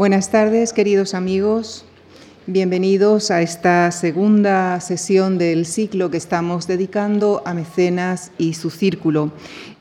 [0.00, 1.84] Buenas tardes, queridos amigos.
[2.46, 9.30] Bienvenidos a esta segunda sesión del ciclo que estamos dedicando a Mecenas y su círculo,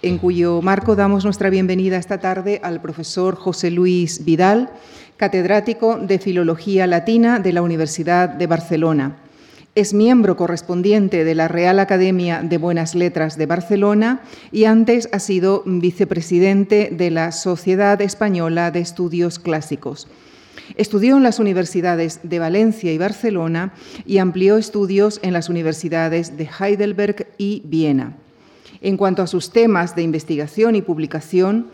[0.02, 4.72] en cuyo marco damos nuestra bienvenida esta tarde al profesor José Luis Vidal,
[5.16, 9.16] catedrático de Filología Latina de la Universidad de Barcelona.
[9.76, 14.22] Es miembro correspondiente de la Real Academia de Buenas Letras de Barcelona
[14.52, 20.08] y antes ha sido vicepresidente de la Sociedad Española de Estudios Clásicos.
[20.76, 23.74] Estudió en las universidades de Valencia y Barcelona
[24.08, 28.18] y amplió estudios en las universidades de Heidelberg y Viena.
[28.82, 31.68] En cuanto a sus temas de investigación y publicación,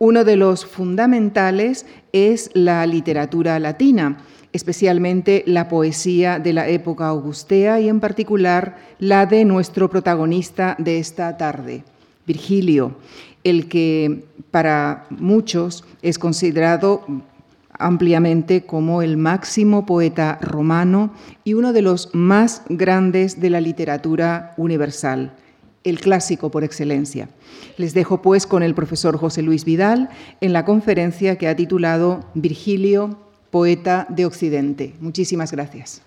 [0.00, 4.18] uno de los fundamentales es la literatura latina
[4.56, 10.98] especialmente la poesía de la época augustea y en particular la de nuestro protagonista de
[10.98, 11.84] esta tarde,
[12.26, 12.96] Virgilio,
[13.44, 17.04] el que para muchos es considerado
[17.78, 21.12] ampliamente como el máximo poeta romano
[21.44, 25.34] y uno de los más grandes de la literatura universal,
[25.84, 27.28] el clásico por excelencia.
[27.76, 30.08] Les dejo pues con el profesor José Luis Vidal
[30.40, 34.94] en la conferencia que ha titulado Virgilio, poeta de Occidente.
[35.00, 36.02] Muchísimas gracias.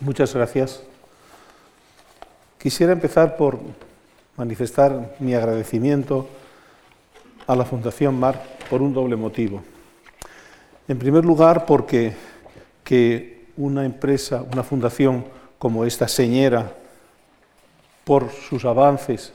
[0.00, 0.82] Muchas gracias.
[2.58, 3.58] Quisiera empezar por
[4.36, 6.28] manifestar mi agradecimiento
[7.46, 9.62] a la Fundación MAR por un doble motivo.
[10.88, 12.14] En primer lugar, porque
[12.82, 15.24] que una empresa, una fundación
[15.58, 16.72] como esta señera
[18.04, 19.32] por sus avances,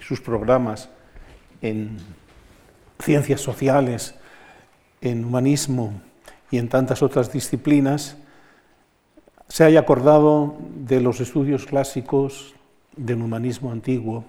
[0.00, 0.88] sus programas
[1.62, 1.96] en
[2.98, 4.14] ciencias sociales,
[5.00, 6.00] en humanismo
[6.50, 8.16] y en tantas otras disciplinas,
[9.48, 12.54] se haya acordado de los estudios clásicos
[12.96, 14.24] del humanismo antiguo,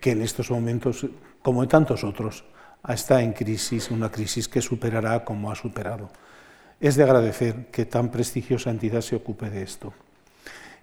[0.00, 1.06] que en estos momentos,
[1.42, 2.44] como en tantos otros,
[2.88, 6.08] está en crisis, una crisis que superará como ha superado.
[6.80, 9.92] Es de agradecer que tan prestigiosa entidad se ocupe de esto.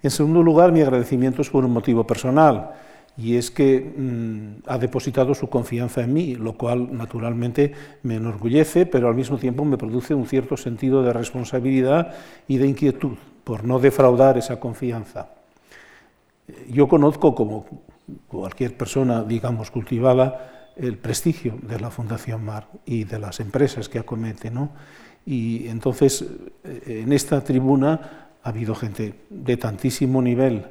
[0.02, 2.72] En segundo lugar, mi agradecimiento es por un motivo personal
[3.16, 8.86] y es que mm, ha depositado su confianza en mí, lo cual naturalmente me enorgullece,
[8.86, 12.16] pero al mismo tiempo me produce un cierto sentido de responsabilidad
[12.48, 15.30] y de inquietud por no defraudar esa confianza.
[16.70, 17.66] Yo conozco, como
[18.28, 24.00] cualquier persona, digamos, cultivada, el prestigio de la Fundación MAR y de las empresas que
[24.00, 24.72] acomete, ¿no?
[25.26, 26.26] Y entonces,
[26.64, 30.66] eh, en esta tribuna ha habido gente de tantísimo nivel,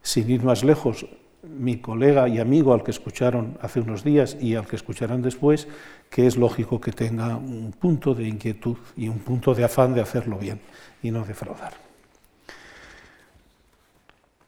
[0.00, 1.06] sin ir más lejos,
[1.42, 5.66] mi colega y amigo al que escucharon hace unos días y al que escucharán después,
[6.08, 10.00] que es lógico que tenga un punto de inquietud y un punto de afán de
[10.00, 10.60] hacerlo bien
[11.02, 11.72] y no defraudar.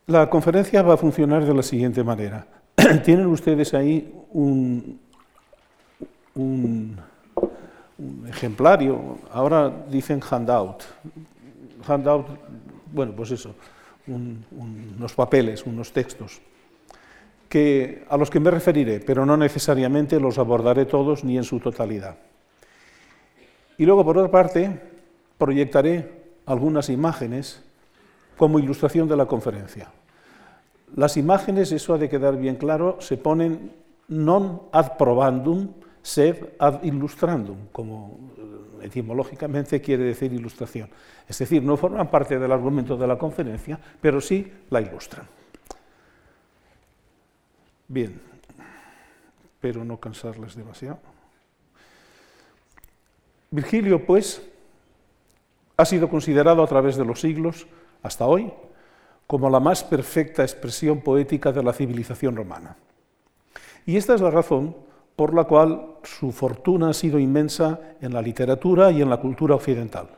[0.06, 2.46] La conferencia va a funcionar de la siguiente manera.
[3.04, 5.00] Tienen ustedes ahí un,
[8.28, 10.82] ejemplario, ahora dicen handout.
[11.86, 12.26] Handout,
[12.92, 13.54] bueno, pues eso,
[14.06, 16.40] unos papeles, unos textos
[18.08, 22.16] a los que me referiré, pero no necesariamente los abordaré todos ni en su totalidad.
[23.78, 24.80] Y luego, por otra parte,
[25.38, 27.62] proyectaré algunas imágenes
[28.36, 29.90] como ilustración de la conferencia.
[30.96, 33.70] Las imágenes, eso ha de quedar bien claro, se ponen
[34.08, 38.30] non ad probandum, sed ad illustrandum, como
[38.82, 40.90] eh, etimológicamente quiere decir ilustración.
[41.26, 45.43] Es decir, no forman parte del argumento de la conferencia, pero sí la ilustran.
[47.88, 48.20] Bien,
[49.60, 50.98] pero no cansarles demasiado.
[53.50, 54.42] Virgilio, pues,
[55.76, 57.66] ha sido considerado a través de los siglos,
[58.02, 58.52] hasta hoy,
[59.26, 62.76] como la más perfecta expresión poética de la civilización romana.
[63.86, 64.76] Y esta es la razón
[65.16, 69.54] por la cual su fortuna ha sido inmensa en la literatura y en la cultura
[69.54, 70.08] occidental.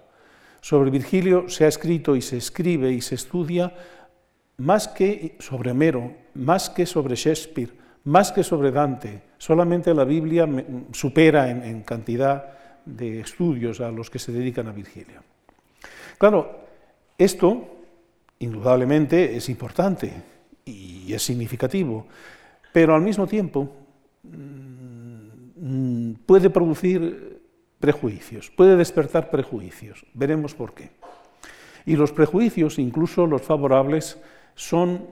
[0.60, 3.74] Sobre Virgilio se ha escrito y se escribe y se estudia
[4.56, 7.70] más que sobre Homero, más que sobre Shakespeare,
[8.04, 9.22] más que sobre Dante.
[9.38, 10.48] Solamente la Biblia
[10.92, 12.44] supera en, cantidad
[12.84, 15.22] de estudios a los que se dedican a Virgilio.
[16.18, 16.60] Claro,
[17.18, 17.76] esto
[18.38, 20.12] indudablemente es importante
[20.64, 22.06] y es significativo,
[22.72, 23.68] pero al mismo tiempo
[24.22, 27.40] mm, puede producir
[27.80, 30.04] prejuicios, puede despertar prejuicios.
[30.14, 30.90] Veremos por qué.
[31.84, 34.18] Y los prejuicios, incluso los favorables,
[34.54, 35.06] son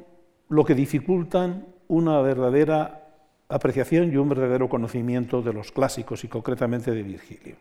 [0.48, 3.08] lo que dificultan una verdadera
[3.48, 7.56] apreciación y un verdadero conocimiento de los clásicos y concretamente de Virgilio.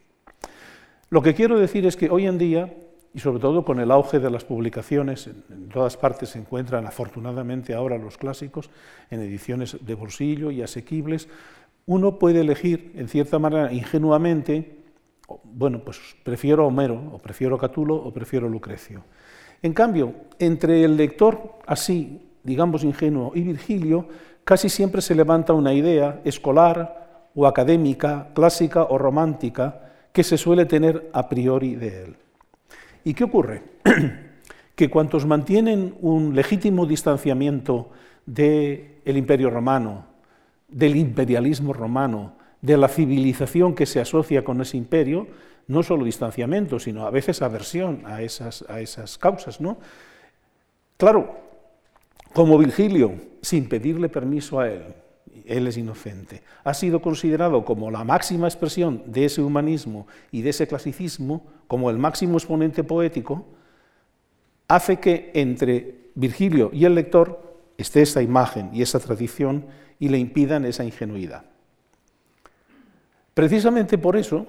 [1.09, 2.73] Lo que quiero decir es que hoy en día
[3.13, 7.75] y sobre todo con el auge de las publicaciones, en todas partes se encuentran afortunadamente
[7.75, 8.71] ahora los clásicos
[9.11, 11.29] en ediciones de bolsillo y asequibles,
[11.85, 14.79] uno puede elegir en cierta manera ingenuamente,
[15.43, 19.03] bueno, pues prefiero Homero, o prefiero Catulo, o prefiero Lucrecio.
[19.61, 24.07] En cambio, entre el lector así, digamos ingenuo, y Virgilio,
[24.43, 30.65] casi siempre se levanta una idea escolar o académica, clásica o romántica, que se suele
[30.65, 32.15] tener a priori de él.
[33.03, 33.63] ¿Y qué ocurre?
[34.75, 37.89] que cuantos mantienen un legítimo distanciamiento
[38.25, 40.05] del Imperio romano,
[40.67, 45.27] del imperialismo romano, de la civilización que se asocia con ese imperio,
[45.67, 49.59] no solo distanciamiento, sino a veces aversión a esas, a esas causas.
[49.61, 49.77] ¿no?
[50.97, 51.35] Claro,
[52.33, 54.83] como Virgilio, sin pedirle permiso a él,
[55.45, 60.51] él es inocente, ha sido considerado como la máxima expresión de ese humanismo y de
[60.51, 63.45] ese clasicismo, como el máximo exponente poético,
[64.67, 69.65] hace que entre Virgilio y el lector esté esa imagen y esa tradición
[69.99, 71.45] y le impidan esa ingenuidad.
[73.33, 74.45] Precisamente por eso,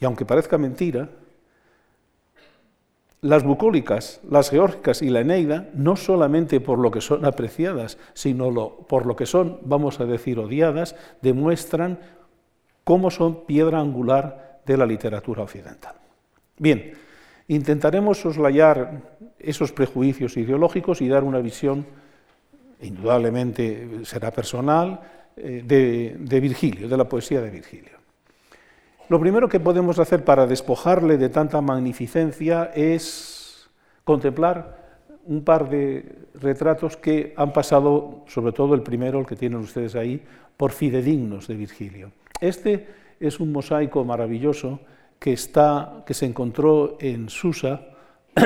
[0.00, 1.10] y aunque parezca mentira,
[3.20, 8.76] las bucólicas, las geórgicas y la Eneida, no solamente por lo que son apreciadas, sino
[8.88, 11.98] por lo que son, vamos a decir, odiadas, demuestran
[12.84, 15.94] cómo son piedra angular de la literatura occidental.
[16.58, 16.92] Bien,
[17.48, 19.02] intentaremos soslayar
[19.38, 21.86] esos prejuicios ideológicos y dar una visión,
[22.80, 25.00] indudablemente será personal,
[25.36, 27.97] eh, de Virgilio, de la poesía de Virgilio.
[29.08, 33.70] Lo primero que podemos hacer para despojarle de tanta magnificencia es
[34.04, 34.76] contemplar
[35.24, 39.94] un par de retratos que han pasado, sobre todo el primero, el que tienen ustedes
[39.94, 40.22] ahí,
[40.58, 42.12] por fidedignos de Virgilio.
[42.40, 42.86] Este
[43.18, 44.80] es un mosaico maravilloso
[45.18, 47.80] que, está, que se encontró en Susa,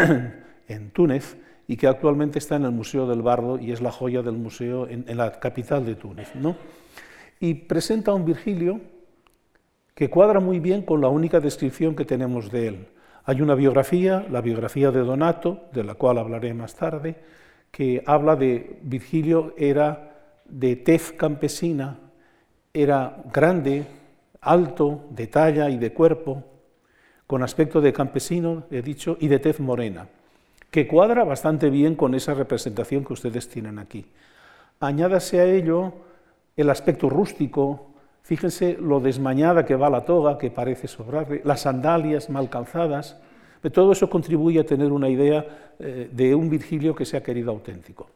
[0.69, 4.23] en Túnez, y que actualmente está en el Museo del Bardo y es la joya
[4.23, 6.35] del museo en, en la capital de Túnez.
[6.37, 6.55] ¿no?
[7.41, 8.81] Y presenta a un Virgilio
[9.95, 12.87] que cuadra muy bien con la única descripción que tenemos de él.
[13.25, 17.17] Hay una biografía, la biografía de Donato, de la cual hablaré más tarde,
[17.71, 21.99] que habla de Virgilio era de tez campesina,
[22.75, 23.87] era grande,
[24.41, 26.45] alto, de talla y de cuerpo,
[27.27, 30.09] con aspecto de campesino, he dicho, y de tez morena,
[30.71, 34.07] que cuadra bastante bien con esa representación que ustedes tienen aquí.
[34.81, 35.93] Añádase a ello
[36.57, 37.92] el aspecto rústico,
[38.23, 43.21] Fíjense lo desmañada que va la toga, que parece sobrarle, las sandalias mal calzadas.
[43.73, 47.51] Todo eso contribuye a tener una idea eh, de un Virgilio que se ha querido
[47.51, 48.09] auténtico.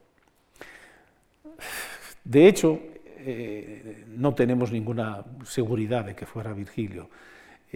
[2.24, 2.80] De hecho,
[3.18, 7.08] eh, no tenemos ninguna seguridad de que fuera Virgilio.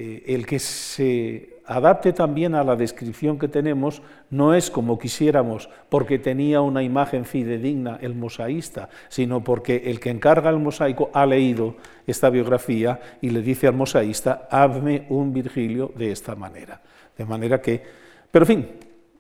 [0.00, 4.00] Eh, el que se adapte también a la descripción que tenemos
[4.30, 10.08] no es como quisiéramos porque tenía una imagen fidedigna el mosaísta, sino porque el que
[10.08, 11.76] encarga el mosaico ha leído
[12.06, 16.80] esta biografía y le dice al mosaísta, hazme un Virgilio de esta manera.
[17.18, 17.82] De manera que,
[18.30, 18.68] pero en fin,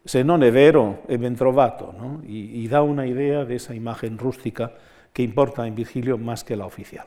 [0.02, 2.22] se non è vero, è ben trovato, ¿no?
[2.24, 4.72] y, y da una idea de esa imagen rústica
[5.12, 7.04] que importa en Virgilio más que la oficial.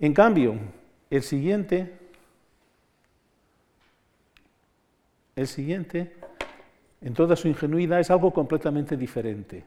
[0.00, 0.54] En cambio,
[1.10, 2.03] el siguiente
[5.36, 6.14] El siguiente,
[7.00, 9.64] en toda su ingenuidad, es algo completamente diferente,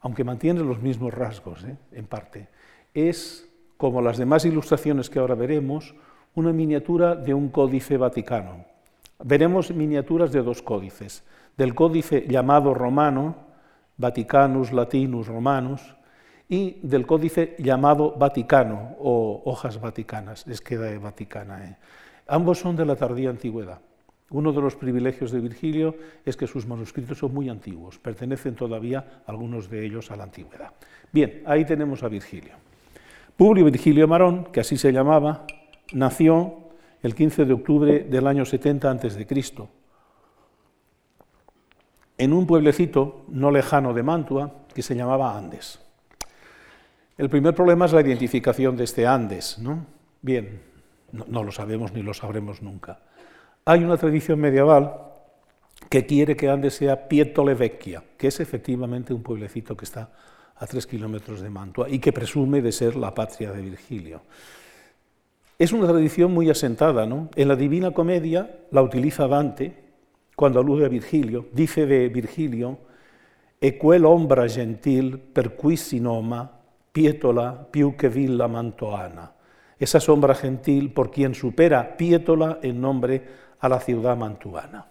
[0.00, 1.76] aunque mantiene los mismos rasgos, ¿eh?
[1.92, 2.48] en parte.
[2.92, 5.94] Es, como las demás ilustraciones que ahora veremos,
[6.34, 8.64] una miniatura de un códice vaticano.
[9.22, 11.22] Veremos miniaturas de dos códices,
[11.56, 13.36] del códice llamado romano,
[13.96, 15.96] Vaticanus Latinus Romanus,
[16.48, 21.66] y del códice llamado Vaticano o hojas vaticanas, es queda de Vaticana.
[21.66, 21.76] ¿eh?
[22.26, 23.80] Ambos son de la tardía antigüedad.
[24.30, 29.22] Uno de los privilegios de Virgilio es que sus manuscritos son muy antiguos, pertenecen todavía
[29.26, 30.72] algunos de ellos a la antigüedad.
[31.10, 32.52] Bien, ahí tenemos a Virgilio.
[33.36, 35.46] Publio Virgilio Marón, que así se llamaba,
[35.92, 36.68] nació
[37.02, 39.26] el 15 de octubre del año 70 a.C.,
[42.18, 45.80] en un pueblecito no lejano de Mantua que se llamaba Andes.
[47.16, 49.58] El primer problema es la identificación de este Andes.
[49.60, 49.86] ¿no?
[50.20, 50.60] Bien,
[51.12, 52.98] no, no lo sabemos ni lo sabremos nunca.
[53.70, 54.94] Hay una tradición medieval
[55.90, 60.10] que quiere que Andes sea Pietole Vecchia, que es efectivamente un pueblecito que está
[60.56, 64.22] a tres kilómetros de Mantua y que presume de ser la patria de Virgilio.
[65.58, 67.28] Es una tradición muy asentada, ¿no?
[67.36, 69.76] En la Divina Comedia la utiliza Dante
[70.34, 71.48] cuando alude a Virgilio.
[71.52, 72.78] Dice de Virgilio,
[73.60, 76.50] e quel ombra gentil per cui si noma
[76.90, 79.30] Pietola più che villa mantoana.
[79.78, 83.22] Esa sombra gentil por quien supera Pietola en nombre
[83.60, 84.86] a la ciudad mantuana.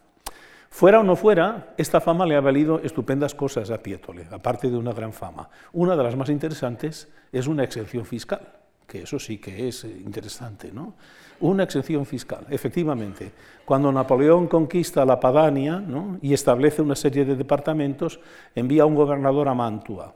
[0.70, 4.78] Fuera o no fuera, esta fama le ha valido estupendas cosas a Pietole, aparte de
[4.78, 5.50] una gran fama.
[5.74, 8.42] Una de las más interesantes es una exención fiscal,
[8.86, 10.94] que eso sí que es interesante, ¿no?
[11.40, 13.32] Una exención fiscal, efectivamente.
[13.66, 15.84] Cuando Napoleón conquista la Padania
[16.22, 18.20] y establece una serie de departamentos,
[18.54, 20.14] envía a un gobernador a Mantua.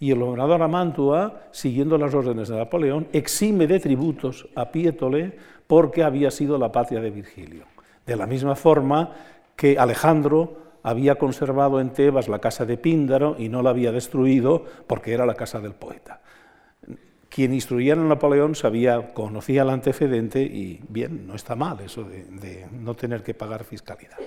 [0.00, 5.36] Y el gobernador a Mantua, siguiendo las órdenes de Napoleón, exime de tributos a Pietole
[5.66, 7.64] porque había sido la patria de Virgilio.
[8.06, 9.12] De la misma forma
[9.56, 14.64] que Alejandro había conservado en Tebas la casa de Píndaro y no la había destruido
[14.86, 16.20] porque era la casa del poeta.
[17.30, 22.66] Quien instruía a Napoleón sabía, conocía el antecedente y bien, no está mal eso de,
[22.70, 24.18] no tener que pagar fiscalidad.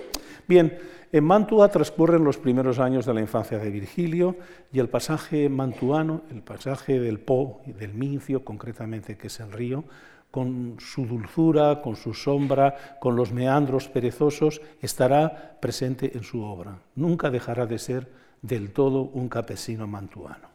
[0.48, 0.78] Bien,
[1.12, 4.36] en Mantua transcurren los primeros años de la infancia de Virgilio
[4.72, 9.52] y el pasaje mantuano, el pasaje del Po y del Mincio, concretamente, que es el
[9.52, 9.84] río,
[10.30, 16.78] con su dulzura, con su sombra, con los meandros perezosos, estará presente en su obra.
[16.94, 20.48] Nunca dejará de ser del todo un campesino mantuano.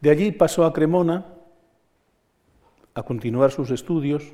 [0.00, 1.24] De allí pasó a Cremona
[2.94, 4.24] a continuar sus estudios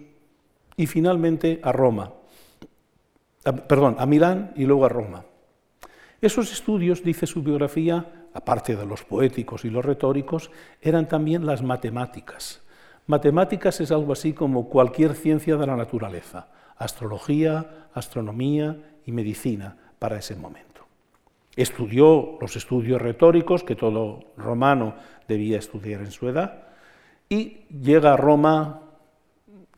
[0.76, 2.12] y finalmente a Roma,
[3.52, 5.24] perdón, a Milán y luego a Roma.
[6.20, 11.62] Esos estudios, dice su biografía, aparte de los poéticos y los retóricos, eran también las
[11.62, 12.64] matemáticas
[13.06, 16.48] Matemáticas es algo así como cualquier ciencia de la naturaleza,
[16.78, 20.86] astrología, astronomía y medicina para ese momento.
[21.54, 24.94] Estudió los estudios retóricos que todo romano
[25.28, 26.68] debía estudiar en su edad
[27.28, 28.80] y llega a Roma,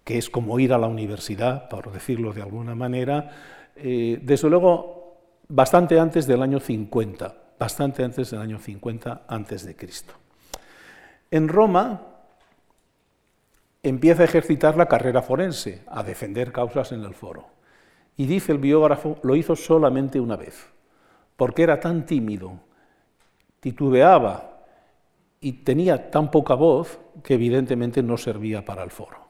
[0.04, 3.32] que es como ir a la universidad, por decirlo de alguna manera,
[3.76, 4.96] eh, desde luego
[5.48, 10.14] bastante antes del año 50, bastante antes del año 50 antes de Cristo.
[11.30, 12.02] En Roma
[13.82, 17.46] empieza a ejercitar la carrera forense, a defender causas en el foro.
[18.16, 20.66] Y dice el biógrafo, lo hizo solamente una vez,
[21.36, 22.60] porque era tan tímido,
[23.60, 24.64] titubeaba
[25.40, 29.28] y tenía tan poca voz que evidentemente no servía para el foro.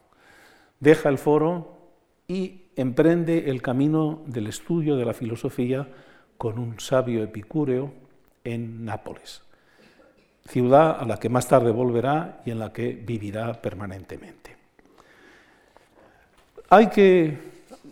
[0.79, 1.77] Deja el foro
[2.29, 5.89] y emprende el camino del estudio de la filosofía
[6.39, 7.93] con un sabio epicúreo
[8.45, 9.43] en Nápoles
[10.47, 14.57] ciudad a la que más tarde volverá y en la que vivirá permanentemente.
[16.69, 17.37] Hay que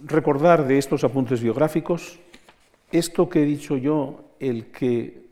[0.05, 2.19] recordar de estos apuntes biográficos
[2.91, 5.25] esto que he dicho yo, el que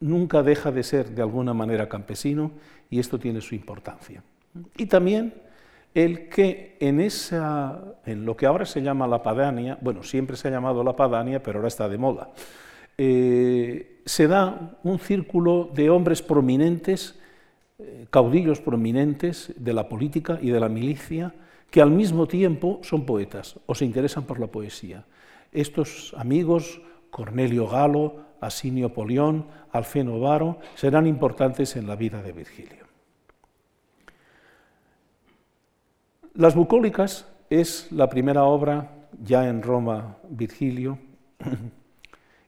[0.00, 2.52] nunca deja de ser de alguna manera campesino,
[2.90, 4.22] y esto tiene su importancia.
[4.76, 5.34] Y también
[5.94, 10.48] el que en, esa, en lo que ahora se llama la Padania, bueno, siempre se
[10.48, 12.30] ha llamado la Padania, pero ahora está de moda,
[12.98, 17.18] eh, se da un círculo de hombres prominentes,
[17.78, 21.34] eh, caudillos prominentes de la política y de la milicia,
[21.70, 25.04] que al mismo tiempo son poetas o se interesan por la poesía.
[25.52, 32.81] Estos amigos, Cornelio Galo, Asinio Polión, Alfeno Varo, serán importantes en la vida de Virgilio.
[36.34, 38.90] Las bucólicas es la primera obra
[39.22, 40.98] ya en Roma, Virgilio,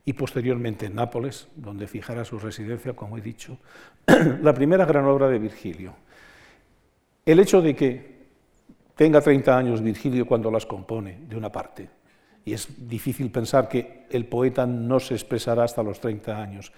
[0.06, 3.58] y posteriormente en Nápoles, donde fijará su residencia, como he dicho,
[4.42, 5.94] la primera gran obra de Virgilio.
[7.26, 8.14] El hecho de que
[8.94, 11.90] tenga 30 años Virgilio cuando las compone, de una parte,
[12.44, 16.72] y es difícil pensar que el poeta no se expresará hasta los 30 años.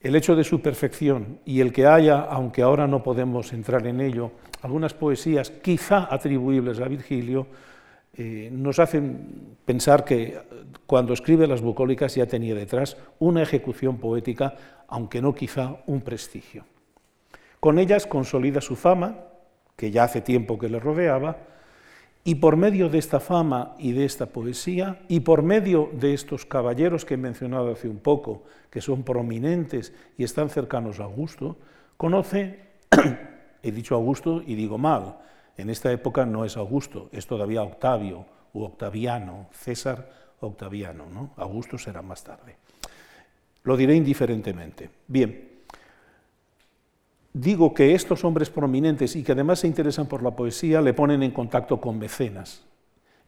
[0.00, 4.00] El hecho de su perfección y el que haya, aunque ahora no podemos entrar en
[4.00, 4.30] ello,
[4.62, 7.48] algunas poesías quizá atribuibles a Virgilio,
[8.14, 10.38] eh, nos hacen pensar que
[10.86, 14.54] cuando escribe las bucólicas ya tenía detrás una ejecución poética,
[14.86, 16.64] aunque no quizá un prestigio.
[17.58, 19.18] Con ellas consolida su fama,
[19.76, 21.38] que ya hace tiempo que le rodeaba,
[22.28, 26.44] y por medio de esta fama y de esta poesía, y por medio de estos
[26.44, 31.56] caballeros que he mencionado hace un poco, que son prominentes y están cercanos a Augusto,
[31.96, 32.58] conoce,
[33.62, 35.16] he dicho Augusto y digo mal,
[35.56, 41.30] en esta época no es Augusto, es todavía Octavio u Octaviano, César Octaviano, ¿no?
[41.36, 42.56] Augusto será más tarde.
[43.62, 44.90] Lo diré indiferentemente.
[45.06, 45.47] Bien,
[47.32, 51.22] digo que estos hombres prominentes y que además se interesan por la poesía le ponen
[51.22, 52.64] en contacto con mecenas.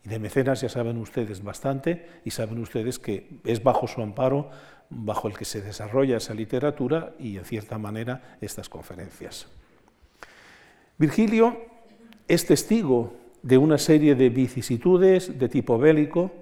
[0.05, 4.51] Y de mecenas ya saben ustedes bastante y saben ustedes que es bajo su amparo
[4.91, 9.47] bajo el que se desarrolla esa literatura y en cierta manera estas conferencias.
[10.99, 11.57] Virgilio
[12.27, 16.33] es testigo de una serie de vicisitudes de tipo bélico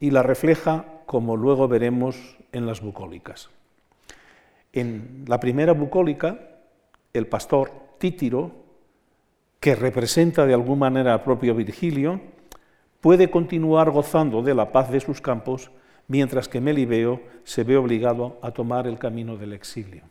[0.00, 3.50] y la refleja como luego veremos en las bucólicas.
[4.72, 6.40] En la primera bucólica,
[7.12, 8.52] el pastor Títiro,
[9.58, 12.20] que representa de alguna manera al propio Virgilio,
[13.00, 15.70] puede continuar gozando de la paz de sus campos
[16.08, 20.02] mientras que Melibeo se ve obligado a tomar el camino del exilio.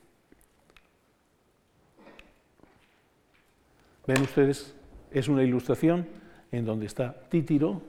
[4.08, 4.76] ¿Ven ustedes?
[5.12, 6.08] Es una ilustración
[6.52, 7.82] en donde está Títiro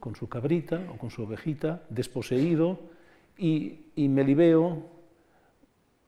[0.00, 2.78] con su cabrita o con su ovejita, desposeído,
[3.38, 4.82] y, Melibeo,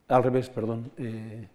[0.07, 1.47] al revés, perdón, eh,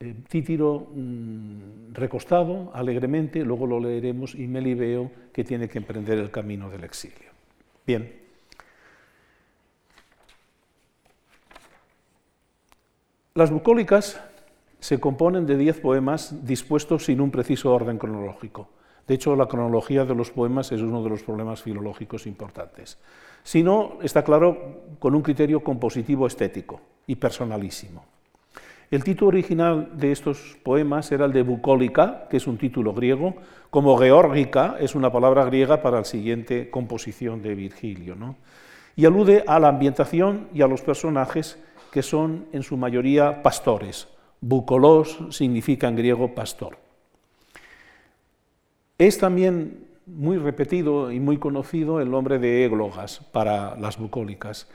[0.00, 6.30] eh, Títiro mm, recostado alegremente, luego lo leeremos, y Melibeo que tiene que emprender el
[6.30, 7.30] camino del exilio.
[7.86, 8.18] Bien.
[13.34, 14.20] Las bucólicas
[14.80, 18.68] se componen de diez poemas dispuestos sin un preciso orden cronológico.
[19.06, 22.98] De hecho, la cronología de los poemas es uno de los problemas filológicos importantes.
[23.42, 28.04] Si no, está claro, con un criterio compositivo estético y personalísimo.
[28.90, 33.36] El título original de estos poemas era el de bucólica, que es un título griego,
[33.70, 38.16] como geórgica es una palabra griega para la siguiente composición de Virgilio,
[38.96, 41.56] y alude a la ambientación y a los personajes
[41.92, 44.08] que son en su mayoría pastores.
[44.40, 46.76] Bucolos significa en griego pastor.
[48.98, 54.68] Es también muy repetido y muy conocido el nombre de églogas para las bucólicas.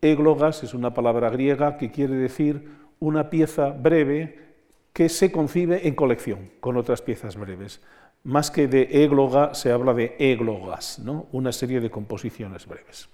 [0.00, 4.38] Églogas es una palabra griega que quiere decir una pieza breve
[4.92, 7.80] que se concibe en colección con otras piezas breves.
[8.22, 11.26] Más que de égloga se habla de églogas, ¿no?
[11.32, 13.08] una serie de composiciones breves.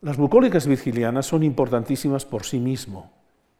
[0.00, 3.12] Las bucólicas virgilianas son importantísimas por sí mismo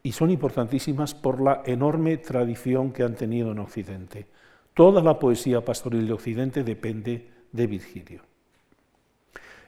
[0.02, 4.28] y son importantísimas por la enorme tradición que han tenido en Occidente.
[4.72, 8.22] Toda la poesía pastoril de Occidente depende de Virgilio.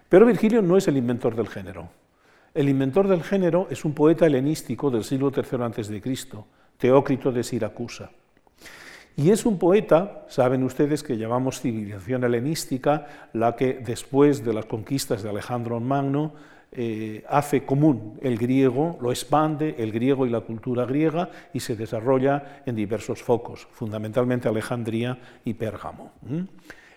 [0.08, 1.90] Pero Virgilio no es el inventor del género.
[2.54, 6.02] El inventor del género es un poeta helenístico del siglo III a.C.,
[6.76, 8.10] Teócrito de Siracusa.
[9.16, 14.66] Y es un poeta, saben ustedes que llamamos civilización helenística, la que después de las
[14.66, 16.32] conquistas de Alejandro Magno
[16.72, 21.76] eh, hace común el griego, lo expande el griego y la cultura griega y se
[21.76, 26.12] desarrolla en diversos focos, fundamentalmente Alejandría y Pérgamo.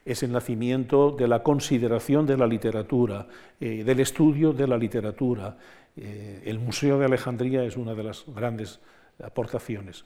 [0.05, 3.27] Es el nacimiento de la consideración de la literatura,
[3.59, 5.57] eh, del estudio de la literatura.
[5.97, 8.79] Eh, el Museo de Alejandría es una de las grandes
[9.23, 10.05] aportaciones.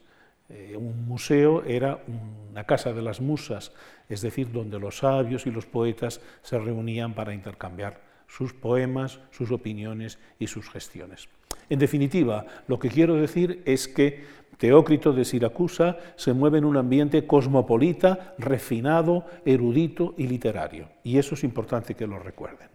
[0.76, 2.04] un museo era
[2.50, 3.72] una casa de las musas,
[4.08, 9.52] es decir, donde los sabios y los poetas se reunían para intercambiar sus poemas, sus
[9.52, 11.30] opiniones y sus gestiones.
[11.70, 14.24] En definitiva, lo que quiero decir es que
[14.60, 21.34] Teócrito de Siracusa se mueve en un ambiente cosmopolita, refinado, erudito y literario, y eso
[21.34, 22.68] es importante que lo recuerden.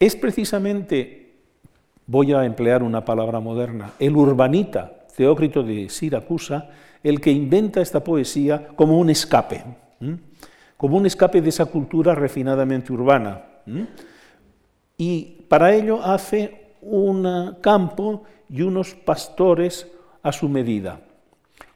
[0.00, 1.34] Es precisamente,
[2.06, 6.70] voy a emplear una palabra moderna, el urbanita Teócrito de Siracusa
[7.02, 9.64] el que inventa esta poesía como un escape
[10.78, 13.42] como un escape de esa cultura refinadamente urbana.
[14.96, 19.90] Y para ello hace un campo y unos pastores
[20.22, 21.00] a su medida.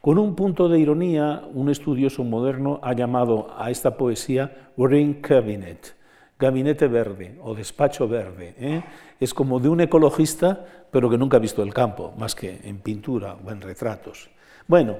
[0.00, 5.94] Con un punto de ironía, un estudioso moderno ha llamado a esta poesía Green Cabinet,
[6.38, 8.54] gabinete verde o despacho verde.
[8.58, 8.82] ¿eh?
[9.20, 12.78] Es como de un ecologista, pero que nunca ha visto el campo, más que en
[12.78, 14.28] pintura o en retratos.
[14.66, 14.96] Bueno,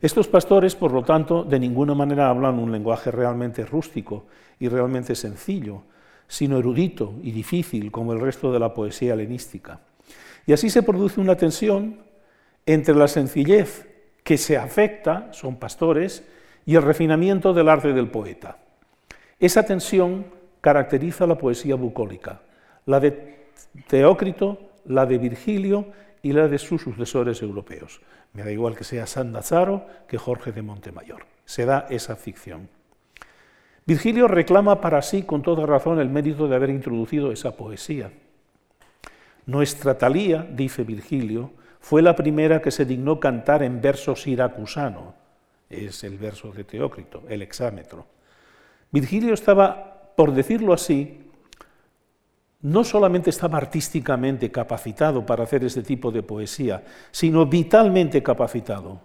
[0.00, 4.26] estos pastores, por lo tanto, de ninguna manera hablan un lenguaje realmente rústico
[4.58, 5.82] y realmente sencillo,
[6.26, 9.80] sino erudito y difícil como el resto de la poesía helenística.
[10.46, 12.02] Y así se produce una tensión
[12.66, 13.88] entre la sencillez
[14.22, 16.24] que se afecta, son pastores,
[16.66, 18.58] y el refinamiento del arte del poeta.
[19.38, 20.26] Esa tensión
[20.60, 22.40] caracteriza la poesía bucólica,
[22.86, 23.48] la de
[23.86, 25.86] Teócrito, la de Virgilio
[26.22, 28.00] y la de sus sucesores europeos.
[28.32, 31.26] Me da igual que sea San Nazaro que Jorge de Montemayor.
[31.44, 32.68] Se da esa ficción.
[33.86, 38.10] Virgilio reclama para sí con toda razón el mérito de haber introducido esa poesía.
[39.46, 45.14] Nuestra Talía, dice Virgilio, fue la primera que se dignó cantar en verso siracusano.
[45.68, 48.06] Es el verso de Teócrito, el hexámetro.
[48.90, 51.20] Virgilio estaba, por decirlo así,
[52.62, 59.00] no solamente estaba artísticamente capacitado para hacer este tipo de poesía, sino vitalmente capacitado.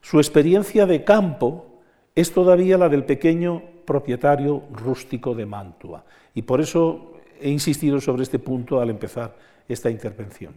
[0.00, 1.82] Su experiencia de campo
[2.14, 6.04] es todavía la del pequeño propietario rústico de Mantua.
[6.34, 9.34] Y por eso he insistido sobre este punto al empezar
[9.68, 10.54] esta intervención.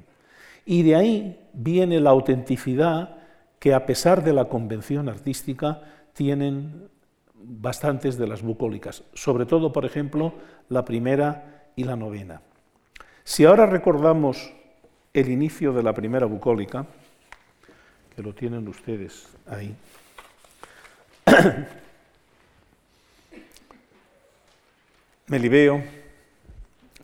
[0.66, 3.18] Y de ahí viene la autenticidad
[3.60, 5.82] que, a pesar de la convención artística,
[6.14, 6.90] tienen
[7.34, 10.34] bastantes de las bucólicas, sobre todo, por ejemplo,
[10.70, 12.42] la primera y la novena.
[13.24, 14.52] Si ahora recordamos
[15.14, 16.86] el inicio de la primera bucólica,
[18.16, 19.74] que lo tienen ustedes ahí,
[25.28, 25.84] Melibeo,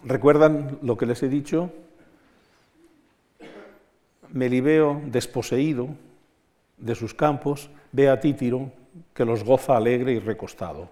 [0.05, 1.71] ¿Recuerdan lo que les he dicho?
[4.33, 5.89] Melibeo, desposeído
[6.77, 8.71] de sus campos, ve a Títiro,
[9.13, 10.89] que los goza alegre y recostado.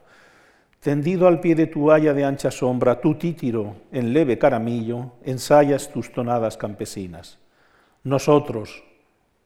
[0.79, 5.91] Tendido al pie de tu haya de ancha sombra, tú, Títiro, en leve caramillo, ensayas
[5.91, 7.39] tus tonadas campesinas.
[8.03, 8.83] Nosotros,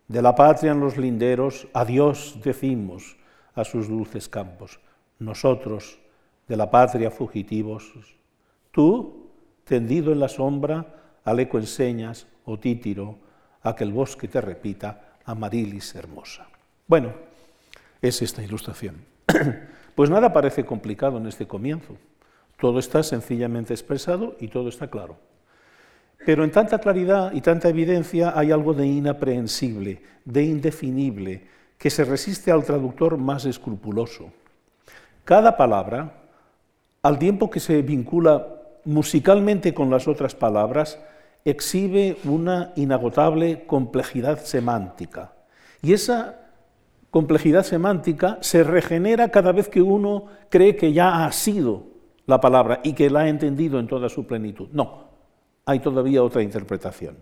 [0.10, 3.15] de la patria en los linderos, adiós decimos
[3.53, 4.79] a sus dulces campos.
[5.19, 5.99] Nosotros,
[6.49, 7.93] de la patria fugitivos,
[8.71, 9.29] tú,
[9.63, 10.86] tendido en la sombra,
[11.23, 13.23] al eco enseñas, oh Títiro,
[13.65, 16.47] a que el bosque te repita, Amarilis hermosa.
[16.88, 17.12] Bueno,
[18.01, 18.95] es esta ilustración.
[19.95, 21.95] Pues nada parece complicado en este comienzo.
[22.60, 25.15] Todo está sencillamente expresado y todo está claro.
[26.25, 31.47] Pero en tanta claridad y tanta evidencia hay algo de inaprehensible, de indefinible,
[31.78, 34.34] que se resiste al traductor más escrupuloso.
[35.23, 36.12] Cada palabra,
[37.01, 38.47] al tiempo que se vincula
[38.84, 40.99] musicalmente con las otras palabras,
[41.45, 45.34] exhibe una inagotable complejidad semántica.
[45.81, 46.39] Y esa
[47.12, 51.84] complejidad semántica se regenera cada vez que uno cree que ya ha sido
[52.25, 54.69] la palabra y que la ha entendido en toda su plenitud.
[54.71, 55.05] No,
[55.65, 57.15] hay todavía otra interpretación.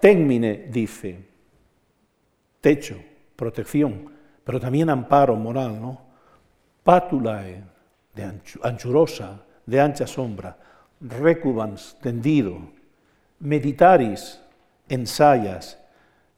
[0.00, 1.24] Témine dice,
[2.60, 2.96] techo,
[3.36, 4.10] protección,
[4.42, 6.00] pero también amparo moral, ¿no?
[6.82, 7.62] Pátulae,
[8.14, 10.56] de anchurosa, de ancha sombra,
[11.00, 12.58] recubans, tendido,
[13.38, 14.40] meditaris,
[14.88, 15.78] ensayas,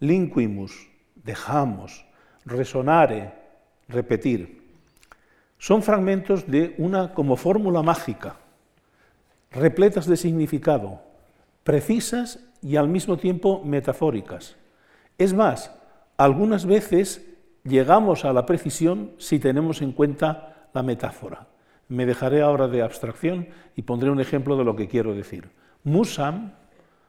[0.00, 2.04] linquimus, dejamos,
[2.44, 3.32] resonare,
[3.88, 4.60] repetir.
[5.58, 8.36] Son fragmentos de una como fórmula mágica,
[9.50, 11.02] repletas de significado,
[11.64, 14.56] precisas y al mismo tiempo metafóricas.
[15.18, 15.70] Es más,
[16.16, 17.26] algunas veces
[17.64, 21.49] llegamos a la precisión si tenemos en cuenta la metáfora.
[21.90, 25.50] Me dejaré ahora de abstracción y pondré un ejemplo de lo que quiero decir.
[25.84, 26.54] Musam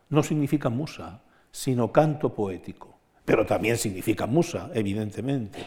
[0.09, 2.91] no significa musa, sino canto poético
[3.25, 5.59] pero también significa musa, evidentemente.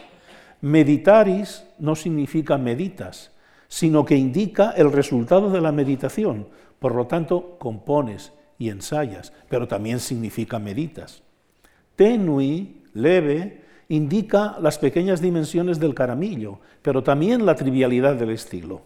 [0.61, 3.31] Meditaris no significa meditas,
[3.67, 6.47] sino que indica el resultado de la meditación.
[6.79, 11.23] Por lo tanto, compones y ensayas, pero también significa meditas.
[11.95, 18.81] Tenui, leve, indica las pequeñas dimensiones del caramillo, pero también la trivialidad del estilo.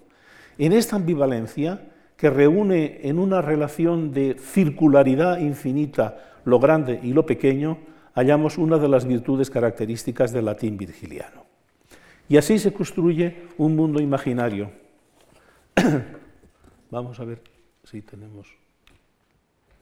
[0.59, 7.25] En esta ambivalencia, que reúne en una relación de circularidad infinita lo grande y lo
[7.25, 7.77] pequeño,
[8.13, 11.45] hallamos una de las virtudes características del latín virgiliano.
[12.27, 14.69] Y así se construye un mundo imaginario.
[16.91, 17.41] Vamos a ver
[17.85, 18.49] si tenemos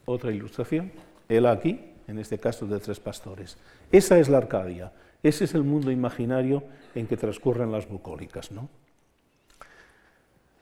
[0.06, 0.92] otra ilustración.
[1.28, 3.58] Él aquí, en este caso de tres pastores.
[3.92, 6.64] Esa es la Arcadia, ese es el mundo imaginario
[6.94, 8.52] en que transcurren las bucólicas.
[8.52, 8.70] ¿no?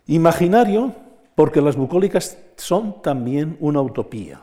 [0.07, 0.93] Imaginario
[1.35, 4.41] porque las bucólicas son también una utopía.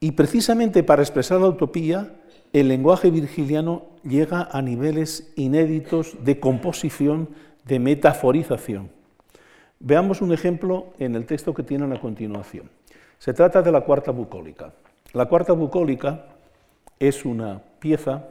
[0.00, 2.14] Y precisamente para expresar la utopía,
[2.52, 7.28] el lenguaje virgiliano llega a niveles inéditos de composición,
[7.64, 8.90] de metaforización.
[9.80, 12.70] Veamos un ejemplo en el texto que tienen a continuación.
[13.18, 14.72] Se trata de la cuarta bucólica.
[15.12, 16.26] La cuarta bucólica
[16.98, 18.24] es una pieza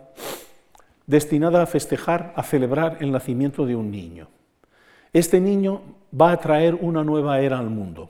[1.06, 4.28] destinada a festejar, a celebrar el nacimiento de un niño.
[5.14, 5.82] Este niño
[6.20, 8.10] va a traer una nueva era al mundo.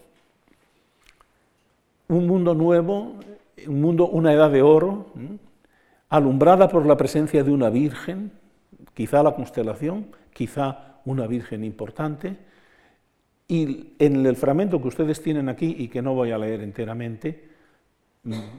[2.08, 3.16] Un mundo nuevo
[3.66, 5.08] un mundo, una edad de oro,
[6.10, 8.32] alumbrada por la presencia de una virgen,
[8.94, 12.38] quizá la constelación, quizá una virgen importante,
[13.48, 17.48] y en el fragmento que ustedes tienen aquí y que no voy a leer enteramente,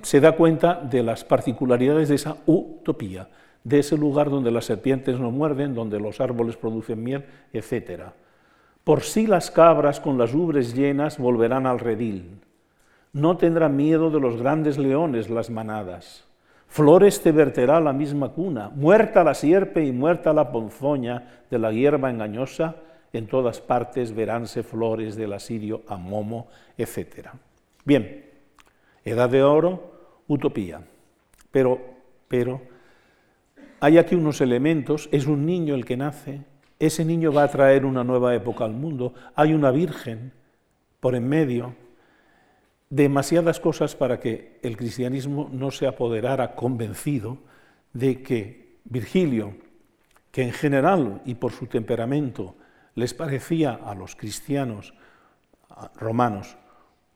[0.01, 3.29] se da cuenta de las particularidades de esa utopía,
[3.65, 8.13] de ese lugar donde las serpientes no muerden, donde los árboles producen miel, etc.
[8.89, 12.41] Por sí las cabras con las ubres llenas volverán al redil,
[13.13, 16.25] no tendrá miedo de los grandes leones las manadas.
[16.69, 21.71] Flores te verterá la misma cuna, muerta la sierpe y muerta la ponzoña de la
[21.71, 22.77] hierba engañosa,
[23.13, 26.49] en todas partes veránse flores del asirio a momo,
[26.79, 27.29] etc.
[27.85, 28.25] Bien,
[29.05, 29.93] edad de oro,
[30.29, 30.81] utopía.
[31.51, 31.79] Pero,
[32.27, 32.63] pero,
[33.81, 36.41] hay aquí unos elementos, es un niño el que nace,
[36.79, 40.33] ese niño va a traer una nueva época al mundo, hay una virgen
[41.01, 41.75] por en medio,
[42.91, 47.39] demasiadas cosas para que el cristianismo no se apoderara convencido
[47.93, 49.57] de que Virgilio,
[50.31, 52.57] que en general y por su temperamento
[52.95, 54.95] les parecía a los cristianos
[55.97, 56.57] romanos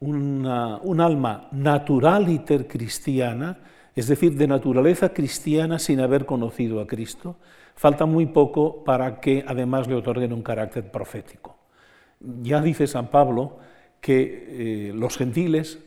[0.03, 3.59] un alma naturaliter cristiana,
[3.95, 7.37] es decir, de naturaleza cristiana sin haber conocido a Cristo,
[7.75, 11.57] falta muy poco para que además le otorguen un carácter profético.
[12.21, 13.59] Ya dice San Pablo
[14.01, 15.79] que eh, los gentiles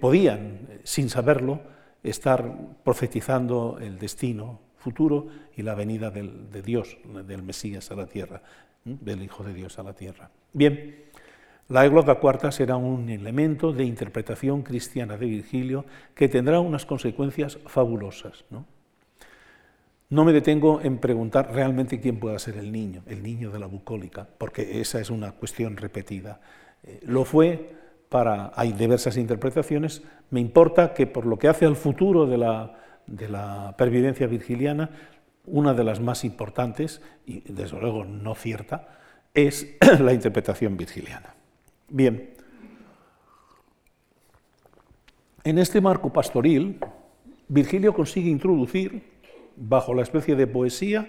[0.00, 1.60] podían, sin saberlo,
[2.02, 2.54] estar
[2.84, 8.42] profetizando el destino futuro y la venida de Dios, del Mesías a la tierra,
[8.84, 10.30] del Hijo de Dios a la tierra.
[10.52, 11.06] Bien,
[11.68, 17.58] la églota cuarta será un elemento de interpretación cristiana de Virgilio que tendrá unas consecuencias
[17.66, 18.44] fabulosas.
[18.50, 18.66] ¿no?
[20.08, 23.66] No me detengo en preguntar realmente quién pueda ser el niño, el niño de la
[23.66, 26.40] bucólica, porque esa es una cuestión repetida.
[26.84, 27.74] Eh, lo fue
[28.08, 32.78] para, hay diversas interpretaciones, me importa que por lo que hace al futuro de la,
[33.06, 34.90] de la pervivencia virgiliana,
[35.44, 38.88] una de las más importantes, y desde luego no cierta,
[39.34, 41.34] es la interpretación virgiliana.
[41.88, 42.30] Bien,
[45.42, 46.78] en este marco pastoril,
[47.48, 49.02] Virgilio consigue introducir,
[49.56, 51.08] bajo la especie de poesía,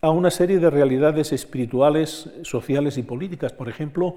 [0.00, 3.52] a una serie de realidades espirituales, sociales y políticas.
[3.52, 4.16] Por ejemplo,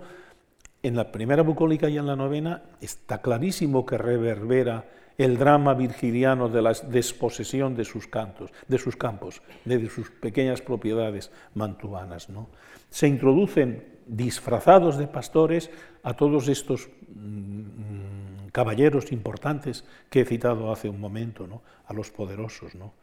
[0.83, 4.85] en la primera bucólica y en la novena está clarísimo que reverbera
[5.17, 10.61] el drama virgiliano de la desposesión de sus cantos, de sus campos, de sus pequeñas
[10.61, 12.29] propiedades mantuanas.
[12.29, 12.49] ¿no?
[12.89, 15.69] Se introducen disfrazados de pastores
[16.03, 21.61] a todos estos mm, caballeros importantes que he citado hace un momento, ¿no?
[21.85, 22.73] a los poderosos.
[22.73, 22.93] ¿no?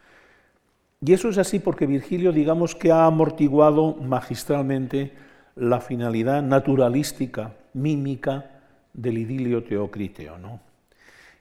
[1.00, 5.12] Y eso es así porque Virgilio, digamos que ha amortiguado magistralmente
[5.54, 8.50] la finalidad naturalística, mímica
[8.92, 10.38] del idilio teocriteo.
[10.38, 10.60] ¿no?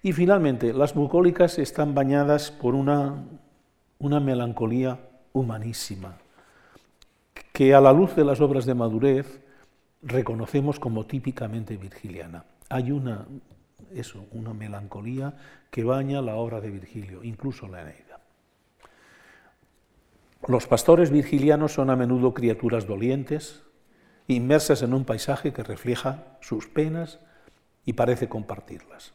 [0.04, 3.26] Y finalmente, las bucólicas están bañadas por una,
[4.00, 5.00] una melancolía
[5.34, 6.18] humanísima,
[7.52, 9.42] que a la luz de las obras de madurez
[10.04, 12.46] reconocemos como típicamente virgiliana.
[12.70, 13.26] Hay una,
[13.94, 15.34] eso, una melancolía
[15.72, 18.07] que baña la obra de Virgilio, incluso la Eneida.
[20.46, 23.64] Los pastores virgilianos son a menudo criaturas dolientes,
[24.28, 27.20] inmersas en un paisaje que refleja sus penas
[27.86, 29.14] y parece compartirlas.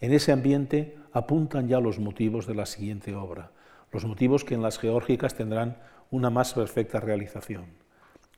[0.00, 3.50] En ese ambiente apuntan ya los motivos de la siguiente obra,
[3.90, 5.78] los motivos que en las geórgicas tendrán
[6.10, 7.84] una más perfecta realización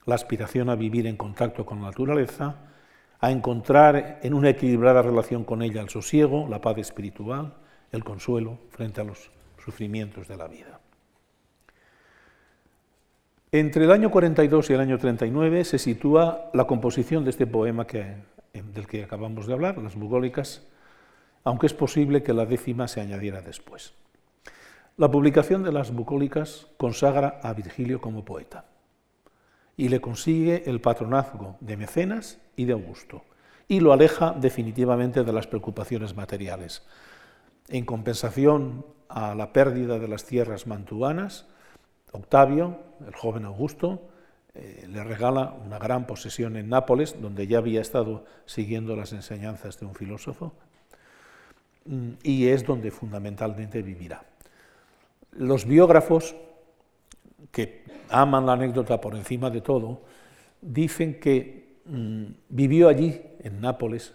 [0.07, 2.55] la aspiración a vivir en contacto con la naturaleza,
[3.19, 7.55] a encontrar en una equilibrada relación con ella el sosiego, la paz espiritual,
[7.91, 10.81] el consuelo frente a los sufrimientos de la vida.
[13.59, 17.87] Entre el año 42 y el año 39 se sitúa la composición de este poema
[17.87, 18.17] que,
[18.53, 20.67] del que acabamos de hablar, las bugólicas,
[21.43, 23.95] aunque es posible que la décima se añadiera después.
[24.99, 28.67] La publicación de las bucólicas consagra a Virgilio como poeta
[29.75, 33.23] y le consigue el patronazgo de Mecenas y de Augusto,
[33.69, 36.83] y lo aleja definitivamente de las preocupaciones materiales.
[37.69, 41.47] En compensación a la pérdida de las tierras mantuanas,
[42.13, 44.01] Octavio, el joven Augusto,
[44.55, 49.79] eh, le regala una gran posesión en Nápoles, donde ya había estado siguiendo las enseñanzas
[49.79, 50.55] de un filósofo,
[51.85, 54.25] mm, y es donde fundamentalmente vivirá.
[55.33, 56.35] Los biógrafos
[57.53, 60.01] que aman la anécdota por encima de todo,
[60.61, 64.15] dicen que mm, vivió allí, en Nápoles,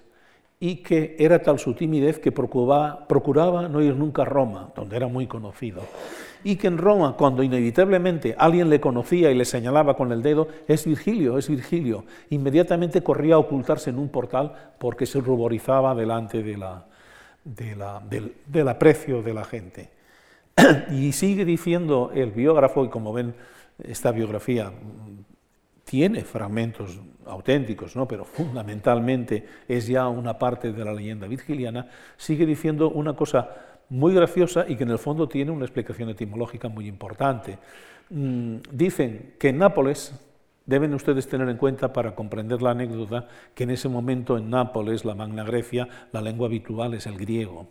[0.60, 4.96] y que era tal su timidez que procuraba, procuraba no ir nunca a Roma, donde
[4.96, 5.82] era muy conocido.
[6.44, 10.48] Y que en Roma, cuando inevitablemente alguien le conocía y le señalaba con el dedo,
[10.68, 16.42] es Virgilio, es Virgilio, inmediatamente corría a ocultarse en un portal porque se ruborizaba delante
[16.44, 16.86] de la,
[17.44, 19.90] del, del aprecio de la gente.
[20.92, 23.34] y sigue diciendo el biógrafo, y como ven,
[23.84, 24.72] esta biografía
[25.86, 28.08] tiene fragmentos auténticos, ¿no?
[28.08, 33.50] pero fundamentalmente es ya una parte de la leyenda virgiliana, sigue diciendo una cosa
[33.92, 37.60] muy graciosa y que en el fondo tiene una explicación etimológica muy importante.
[38.10, 40.14] Mm, dicen que en Nápoles,
[40.66, 45.06] deben ustedes tener en cuenta para comprender la anécdota, que en ese momento en Nápoles,
[45.06, 47.68] la Magna Grecia, la lengua habitual es el griego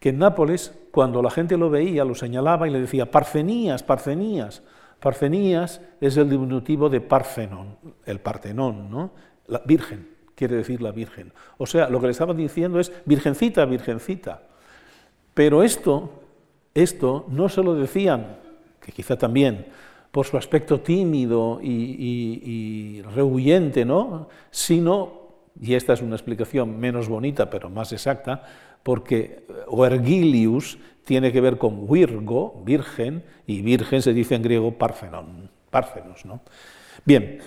[0.00, 4.62] que en Nápoles, cuando la gente lo veía, lo señalaba y le decía, Parcenías, Parcenías.
[5.00, 9.12] Parcenías es el diminutivo de Parcenon, el Partenón, ¿no?
[9.46, 11.32] La Virgen, quiere decir la Virgen.
[11.56, 14.42] O sea, lo que le estaban diciendo es, Virgencita, Virgencita.
[15.38, 16.10] Pero esto,
[16.74, 18.38] esto no se lo decían,
[18.80, 19.66] que quizá también,
[20.10, 24.28] por su aspecto tímido y, rehuyente, ¿no?
[24.50, 25.12] sino,
[25.60, 28.42] y esta es una explicación menos bonita pero más exacta,
[28.82, 35.48] porque Vergilius tiene que ver con Virgo, virgen, y virgen se dice en griego Parthenon,
[35.70, 36.24] Parthenos.
[36.24, 36.40] ¿no?
[37.04, 37.38] Bien,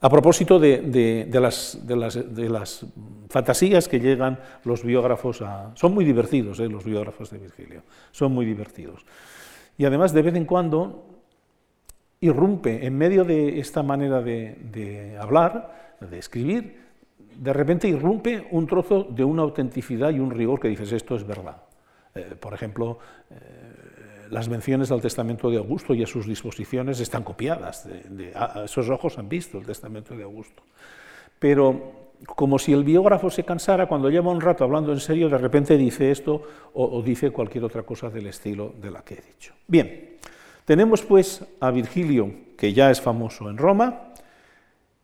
[0.00, 2.86] a propósito de, las,
[3.28, 5.72] fantasías que llegan los biógrafos a...
[5.74, 6.68] Son muy divertidos ¿eh?
[6.68, 9.04] los biógrafos de Virgilio, son muy divertidos.
[9.76, 11.06] Y además de vez en cuando
[12.20, 16.88] irrumpe en medio de esta manera de hablar, de escribir,
[17.36, 21.24] de repente irrumpe un trozo de una autenticidad y un rigor que dices, esto es
[21.24, 21.62] verdad.
[22.14, 22.98] Eh, por ejemplo,
[23.30, 23.57] eh,
[24.30, 28.32] las menciones al testamento de Augusto y a sus disposiciones están copiadas, de,
[28.64, 30.62] esos ojos han visto el testamento de Augusto.
[31.38, 35.38] Pero como si el biógrafo se cansara, cuando lleva un rato hablando en serio, de
[35.38, 36.42] repente dice esto
[36.74, 39.54] o, dice cualquier otra cosa del estilo de la que he dicho.
[39.66, 40.16] Bien,
[40.64, 44.12] tenemos pues a Virgilio, que ya es famoso en Roma,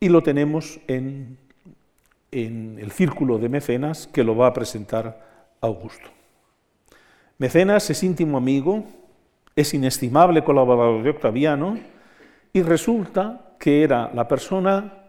[0.00, 1.38] y lo tenemos en,
[2.30, 6.10] en el círculo de mecenas que lo va a presentar Augusto.
[7.38, 8.84] Mecenas es íntimo amigo,
[9.56, 11.78] es inestimable colaborador de Octaviano,
[12.52, 15.04] y resulta que era la persona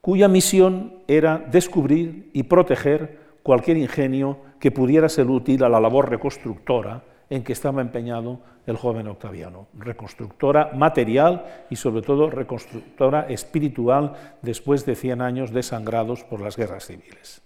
[0.00, 6.10] cuya misión era descubrir y proteger cualquier ingenio que pudiera ser útil a la labor
[6.10, 14.12] reconstructora en que estaba empeñado el joven Octaviano, reconstructora material y sobre todo reconstructora espiritual
[14.42, 17.42] después de 100 años desangrados por las guerras civiles.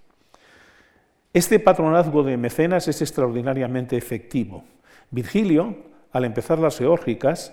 [1.32, 4.64] Este patronazgo de mecenas es extraordinariamente efectivo.
[5.10, 7.52] Virgilio, al empezar las geórgicas,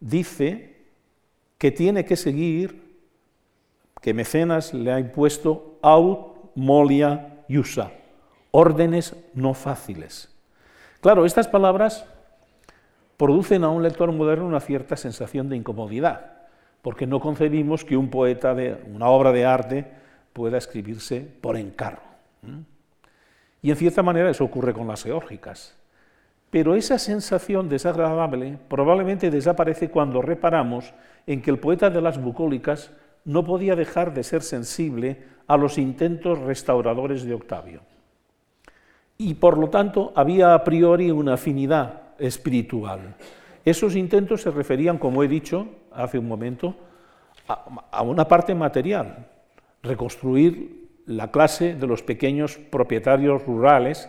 [0.00, 0.76] dice
[1.58, 2.88] que tiene que seguir
[4.00, 7.92] que Mecenas le ha impuesto aut molia iusa,
[8.50, 10.34] órdenes no fáciles.
[11.00, 12.04] Claro, estas palabras
[13.16, 16.32] producen a un lector moderno una cierta sensación de incomodidad,
[16.82, 19.86] porque no concebimos que un poeta de una obra de arte
[20.32, 22.02] pueda escribirse por encargo.
[23.60, 25.77] Y en cierta manera eso ocurre con las geórgicas.
[26.50, 30.94] Pero esa sensación desagradable probablemente desaparece cuando reparamos
[31.26, 32.90] en que el poeta de las bucólicas
[33.24, 37.82] no podía dejar de ser sensible a los intentos restauradores de Octavio.
[39.18, 43.16] Y por lo tanto había a priori una afinidad espiritual.
[43.64, 46.74] Esos intentos se referían, como he dicho hace un momento,
[47.46, 49.26] a, una parte material,
[49.82, 54.08] reconstruir la clase de los pequeños propietarios rurales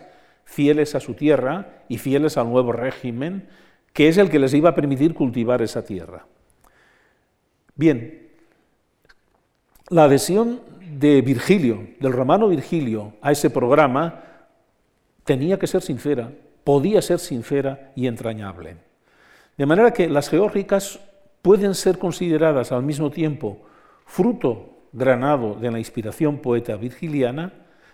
[0.50, 3.48] fieles a su tierra y fieles al nuevo régimen,
[3.92, 6.26] que es el que les iba a permitir cultivar esa tierra.
[7.76, 8.30] Bien,
[9.90, 10.60] la adhesión
[10.98, 14.24] de Virgilio, del romano Virgilio, a ese programa
[15.22, 16.32] tenía que ser sincera,
[16.64, 18.76] podía ser sincera y entrañable.
[19.56, 20.98] De manera que las geórgicas
[21.42, 23.62] pueden ser consideradas al mismo tiempo
[24.04, 27.52] fruto granado de la inspiración poeta virgiliana,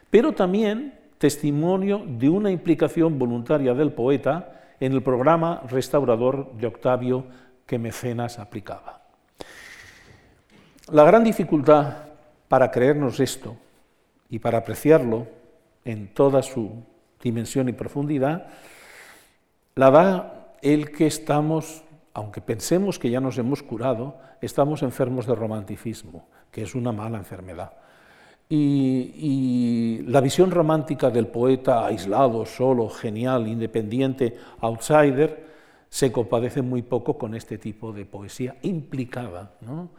[0.09, 7.25] pero también testimonio de una implicación voluntaria del poeta en el programa restaurador de Octavio
[7.67, 9.03] que Mecenas aplicaba.
[10.91, 11.97] La gran dificultad
[12.49, 13.57] para creernos esto
[14.31, 15.27] y para apreciarlo
[15.85, 16.85] en toda su
[17.23, 18.47] dimensión y profundidad,
[19.75, 25.35] la da el que estamos, aunque pensemos que ya nos hemos curado, estamos enfermos de
[25.35, 27.73] romanticismo, que es una mala enfermedad.
[28.49, 35.47] Y, la visión romántica del poeta aislado, solo, genial, independiente, outsider,
[35.89, 39.91] se compadece muy poco con este tipo de poesía implicada, ¿no?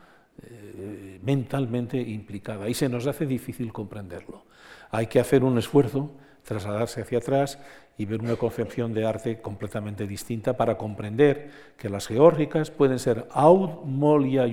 [0.43, 4.43] Eh, mentalmente implicada y se nos hace difícil comprenderlo.
[4.91, 6.11] Hay que hacer un esfuerzo,
[6.43, 7.57] trasladarse hacia atrás
[7.97, 13.27] y ver una concepción de arte completamente distinta para comprender que las geórgicas pueden ser
[13.31, 14.45] aud molia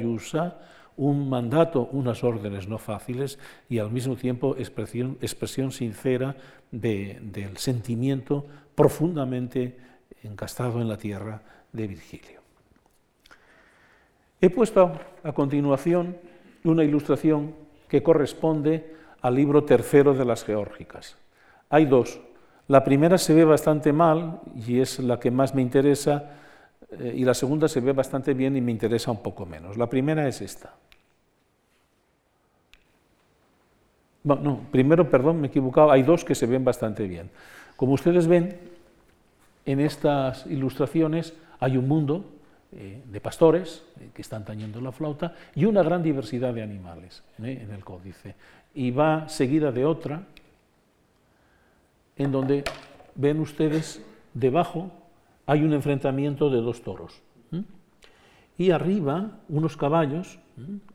[0.96, 6.36] un mandato, unas órdenes no fáciles y al mismo tiempo expresión, sincera
[6.70, 9.76] del sentimiento profundamente
[10.22, 12.40] encastado en la tierra de Virgilio.
[14.40, 16.16] He puesto a continuación
[16.64, 17.54] una ilustración
[17.88, 21.16] que corresponde al libro tercero de las geórgicas.
[21.70, 22.20] Hay dos.
[22.68, 26.30] La primera se ve bastante mal y es la que más me interesa,
[27.00, 29.76] eh, y la segunda se ve bastante bien y me interesa un poco menos.
[29.76, 30.74] La primera es esta.
[34.24, 37.30] no, primero, perdón, me he equivocado, hay dos que se ven bastante bien.
[37.76, 38.56] Como ustedes ven,
[39.66, 42.24] en estas ilustraciones hay un mundo
[42.72, 47.22] eh, de pastores eh, que están tañendo la flauta y una gran diversidad de animales
[47.38, 48.34] en el códice.
[48.74, 50.22] Y va seguida de otra
[52.16, 52.64] en donde
[53.14, 54.90] ven ustedes debajo
[55.46, 57.22] hay un enfrentamiento de dos toros.
[58.56, 60.38] Y arriba unos caballos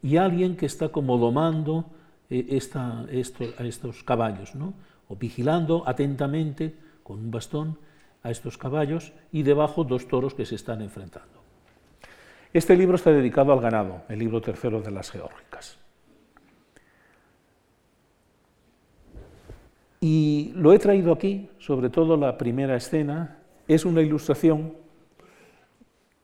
[0.01, 1.91] y alguien que está como domando
[2.29, 4.73] esta, a estos caballos, ¿no?
[5.09, 7.77] o vigilando atentamente con un bastón
[8.23, 11.39] a estos caballos y debajo dos toros que se están enfrentando.
[12.53, 15.77] Este libro está dedicado al ganado, el libro tercero de las geórgicas.
[20.01, 23.38] Y lo he traído aquí, sobre todo la primera escena,
[23.69, 24.73] es una ilustración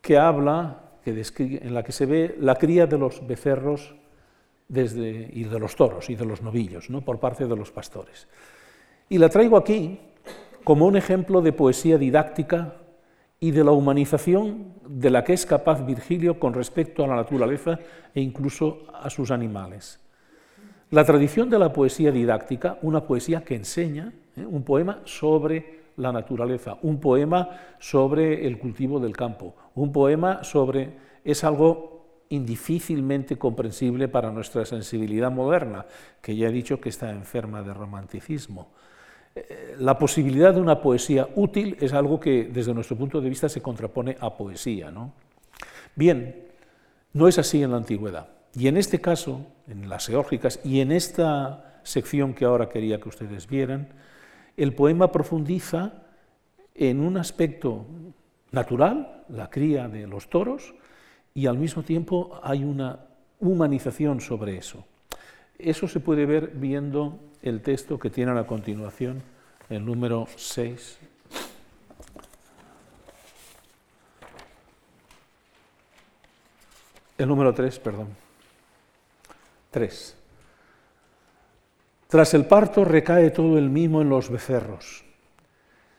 [0.02, 3.96] que habla, que en la que se ve la cría de los becerros
[4.68, 7.02] y de los toros y de los novillos, ¿no?
[7.02, 8.28] por parte de los pastores.
[9.10, 10.00] Y la traigo aquí
[10.64, 12.78] como un ejemplo de poesía didáctica
[13.40, 17.80] y de la humanización de la que es capaz Virgilio con respecto a la naturaleza
[18.16, 20.00] e incluso a sus animales.
[20.90, 24.46] La tradición de la poesía didáctica, una poesía que enseña, ¿eh?
[24.46, 30.94] un poema sobre la naturaleza, un poema sobre el cultivo del campo, un poema sobre...
[31.24, 31.96] es algo
[32.30, 35.86] indifícilmente comprensible para nuestra sensibilidad moderna,
[36.22, 38.70] que ya he dicho que está enferma de romanticismo.
[39.36, 43.50] Eh, la posibilidad de una poesía útil es algo que desde nuestro punto de vista
[43.50, 44.92] se contrapone a poesía.
[44.92, 45.14] ¿no?
[45.96, 46.48] Bien,
[47.14, 48.30] no es así en la antigüedad.
[48.54, 53.10] Y en este caso, en las geórgicas y en esta sección que ahora quería que
[53.10, 53.90] ustedes vieran,
[54.58, 55.94] el poema profundiza
[56.74, 57.86] en un aspecto
[58.52, 60.74] natural, la cría de los toros,
[61.34, 63.00] y al mismo tiempo hay una
[63.40, 64.86] humanización sobre eso.
[65.58, 69.22] Eso se puede ver viendo el texto que tiene a la continuación,
[69.70, 71.00] el número 6.
[77.18, 78.10] El número 3, perdón.
[79.72, 80.18] 3.
[82.16, 85.04] Tras el parto recae todo el mimo en los becerros.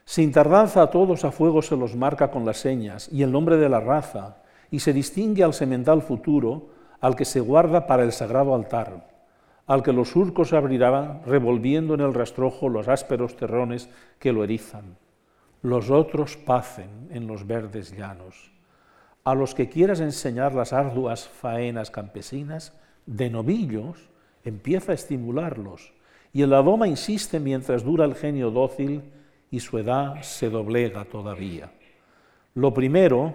[0.03, 3.55] Sin tardanza a todos a fuego se los marca con las señas y el nombre
[3.57, 4.37] de la raza,
[4.71, 6.69] y se distingue al semental futuro,
[7.01, 9.07] al que se guarda para el sagrado altar,
[9.67, 13.87] al que los surcos abrirán, revolviendo en el rastrojo los ásperos terrones
[14.17, 14.97] que lo erizan.
[15.61, 18.51] Los otros pacen en los verdes llanos.
[19.23, 22.73] A los que quieras enseñar las arduas faenas campesinas,
[23.05, 24.09] de novillos,
[24.43, 25.93] empieza a estimularlos,
[26.37, 29.01] y el adoma insiste mientras dura el genio dócil
[29.49, 31.71] y su edad se doblega todavía.
[32.53, 33.33] Lo primero,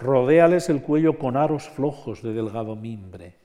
[0.00, 3.36] rodéales el cuello con aros flojos de delgado mimbre.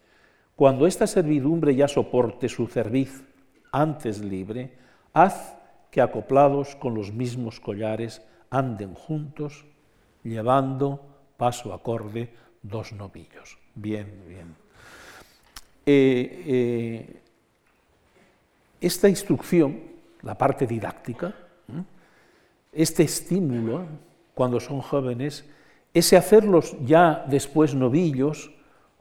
[0.55, 3.23] Cuando esta servidumbre ya soporte su cerviz
[3.71, 4.73] antes libre,
[5.13, 5.55] haz
[5.91, 9.65] que acoplados con los mismos collares anden juntos,
[10.23, 10.99] llevando
[11.37, 12.33] paso acorde
[12.63, 13.59] dos novillos.
[13.75, 14.55] Bien, bien.
[15.85, 17.21] Eh, eh,
[18.85, 19.79] esta instrucción,
[20.21, 21.33] la parte didáctica,
[22.71, 23.85] este estímulo,
[24.35, 25.45] cuando son jóvenes,
[25.93, 28.51] ese hacerlos ya después novillos,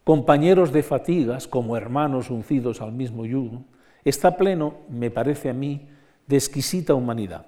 [0.04, 3.64] compañeros de fatigas, como hermanos uncidos al mismo yugo,
[4.04, 5.88] está pleno, me parece a mí,
[6.26, 7.46] de exquisita humanidad.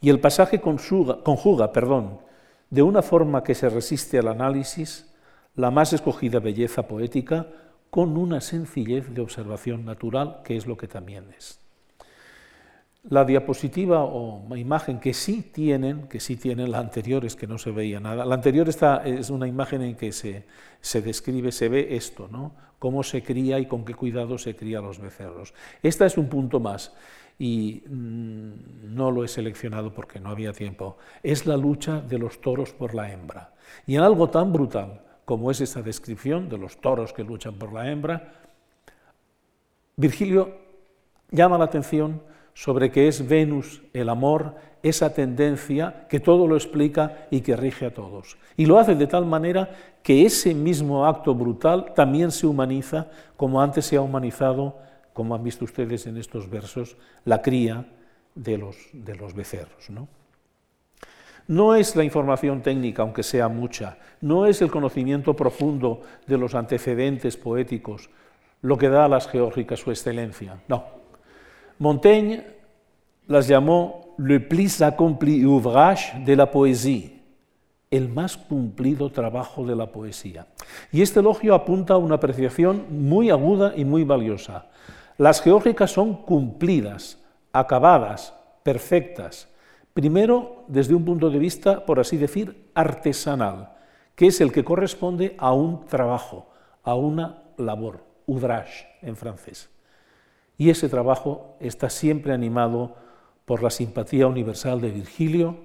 [0.00, 2.20] Y el pasaje conjuga, conjuga perdón,
[2.70, 5.12] de una forma que se resiste al análisis,
[5.56, 7.48] la más escogida belleza poética
[7.94, 11.60] con una sencillez de observación natural, que es lo que también es.
[13.08, 17.56] La diapositiva o imagen que sí tienen, que sí tienen, la anterior es que no
[17.56, 18.24] se veía nada.
[18.24, 20.44] La anterior está, es una imagen en que se,
[20.80, 22.56] se describe, se ve esto, ¿no?
[22.80, 25.54] Cómo se cría y con qué cuidado se cría los becerros.
[25.80, 26.92] Esta es un punto más
[27.38, 30.98] y mm, no lo he seleccionado porque no había tiempo.
[31.22, 33.54] Es la lucha de los toros por la hembra.
[33.86, 37.72] Y en algo tan brutal como es esta descripción de los toros que luchan por
[37.72, 38.32] la hembra,
[39.96, 40.58] Virgilio
[41.30, 42.20] llama la atención
[42.54, 47.86] sobre que es Venus el amor, esa tendencia que todo lo explica y que rige
[47.86, 48.36] a todos.
[48.56, 49.70] Y lo hace de tal manera
[50.02, 54.78] que ese mismo acto brutal también se humaniza, como antes se ha humanizado,
[55.12, 57.86] como han visto ustedes en estos versos, la cría
[58.34, 59.90] de los, de los becerros.
[59.90, 60.06] ¿no?
[61.46, 66.54] No es la información técnica, aunque sea mucha, no es el conocimiento profundo de los
[66.54, 68.10] antecedentes poéticos
[68.62, 70.84] lo que da a las geórgicas su excelencia, no
[71.78, 72.44] Montaigne
[73.26, 77.20] las llamó le plus accompli ouvrage de la poésie,
[77.90, 80.46] el más cumplido trabajo de la poesía.
[80.92, 84.66] Y este elogio apunta a una apreciación muy aguda y muy valiosa.
[85.18, 87.18] Las geórgicas son cumplidas,
[87.52, 89.48] acabadas, perfectas.
[89.94, 93.76] Primero, desde un punto de vista, por así decir, artesanal,
[94.16, 96.50] que es el que corresponde a un trabajo,
[96.82, 99.70] a una labor, ouvrage en francés.
[100.58, 102.96] Y ese trabajo está siempre animado
[103.44, 105.58] por la simpatía universal de Virgilio,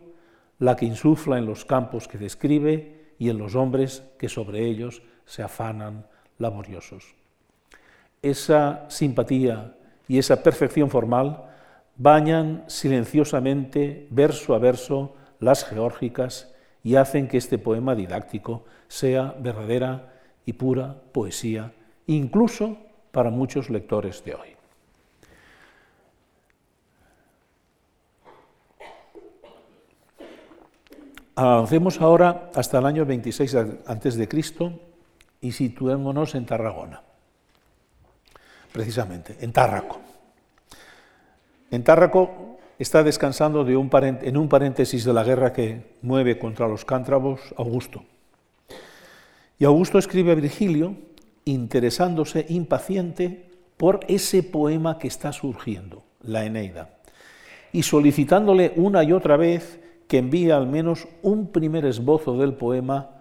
[0.60, 5.02] la que insufla en los campos que describe y en los hombres que sobre ellos
[5.26, 6.06] se afanan
[6.38, 7.16] laboriosos.
[8.22, 9.76] Esa simpatía
[10.08, 11.49] y esa perfección formal
[12.00, 20.14] bañan silenciosamente, verso a verso, las geórgicas y hacen que este poema didáctico sea verdadera
[20.46, 21.74] y pura poesía,
[22.08, 22.78] incluso
[23.12, 24.50] para muchos lectores de hoy.
[31.36, 33.56] Avancemos ahora hasta el año 26
[33.88, 34.74] antes de Cristo
[35.42, 37.04] y situémonos en Tarragona.
[38.72, 40.09] precisamente, en Tárraco.
[41.72, 46.68] En Tárraco está descansando de un en un paréntesis de la guerra que mueve contra
[46.68, 48.04] los cántabros Augusto.
[49.60, 50.96] Y Augusto escribe a Virgilio
[51.46, 56.98] interesándose impaciente por ese poema que está surgiendo, la Eneida,
[57.72, 63.12] y solicitándole una y otra vez que envíe al menos un primer esbozo del poema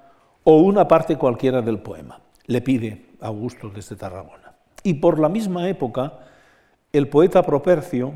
[0.44, 2.20] o una parte cualquiera del poema.
[2.46, 4.54] Le pide Augusto desde Tarragona.
[4.82, 6.20] Y por la misma época,
[6.92, 8.14] el poeta Propercio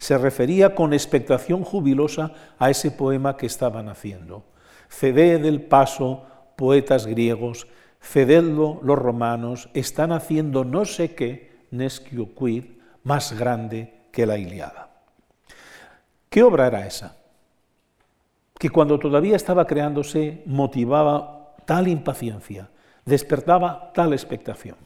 [0.00, 4.44] se refería con expectación jubilosa a ese poema que estaban haciendo.
[4.88, 6.24] Ceded el paso,
[6.56, 7.66] poetas griegos,
[8.00, 12.64] cededlo los romanos, están haciendo no sé qué, nescio quid,
[13.04, 14.88] más grande que la Iliada.
[16.30, 17.16] ¿Qué obra era esa?
[18.58, 22.70] Que cuando todavía estaba creándose motivaba tal impaciencia,
[23.04, 24.76] despertaba tal expectación.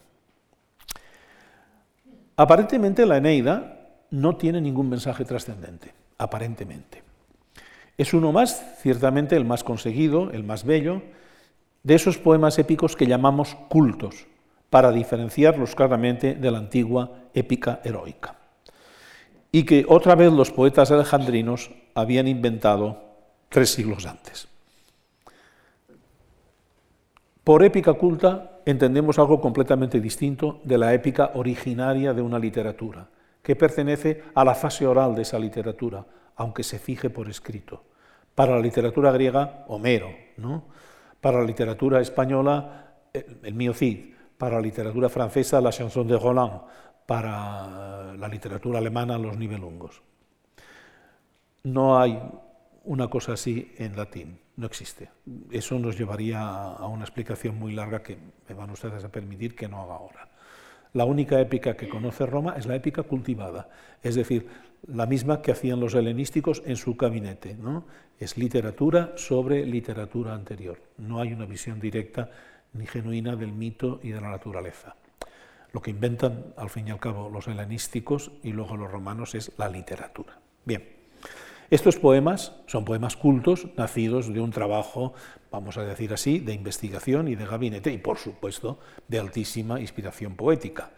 [2.37, 3.74] Aparentemente la Eneida
[4.15, 7.03] no tiene ningún mensaje trascendente, aparentemente.
[7.99, 11.03] Es uno más, ciertamente el más conseguido, el más bello,
[11.83, 14.27] de esos poemas épicos que llamamos cultos,
[14.71, 18.37] para diferenciarlos claramente de la antigua épica heroica.
[19.51, 23.03] Y que otra vez los poetas alejandrinos habían inventado
[23.49, 24.49] tres siglos antes.
[27.43, 33.09] Por épica culta entendemos algo completamente distinto de la épica originaria de una literatura,
[33.45, 36.05] que pertenece a la fase oral de esa literatura,
[36.37, 37.85] aunque se fije por escrito.
[38.35, 40.65] Para la literatura griega, Homero, ¿no?
[41.21, 46.63] para la literatura española, el mío Cid, para la literatura francesa, la chanson de Roland,
[47.07, 50.03] para la literatura alemana, los nibelungos.
[51.65, 52.19] No hay
[52.85, 55.11] una cosa así en latín, no existe.
[55.51, 58.17] Eso nos llevaría a una explicación muy larga que
[58.49, 60.29] me van ustedes a permitir que no haga ahora.
[60.95, 63.69] La única épica que conoce Roma es la épica cultivada,
[64.01, 64.47] es decir,
[64.87, 67.57] la misma que hacían los helenísticos en su gabinete.
[67.57, 67.85] ¿no?
[68.19, 70.79] Es literatura sobre literatura anterior.
[70.99, 72.31] No hay una visión directa
[72.75, 74.95] ni genuina del mito y de la naturaleza.
[75.73, 79.51] Lo que inventan, al fin y al cabo, los helenísticos y luego los romanos es
[79.59, 80.39] la literatura.
[80.65, 80.85] Bien.
[81.71, 85.15] Estos poemas son poemas cultos, nacidos de un trabajo,
[85.51, 90.37] vamos a decir así, de investigación y de gabinete, y por supuesto de altísima inspiración
[90.37, 90.91] poética.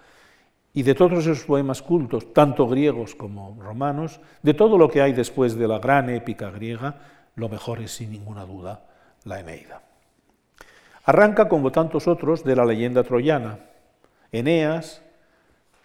[0.74, 5.12] Y de todos esos poemas cultos, tanto griegos como romanos, de todo lo que hay
[5.12, 7.00] después de la gran épica griega,
[7.36, 8.84] lo mejor es sin ninguna duda
[9.24, 9.82] la Eneida.
[11.04, 13.60] Arranca, como tantos otros, de la leyenda troyana.
[14.32, 15.02] Eneas,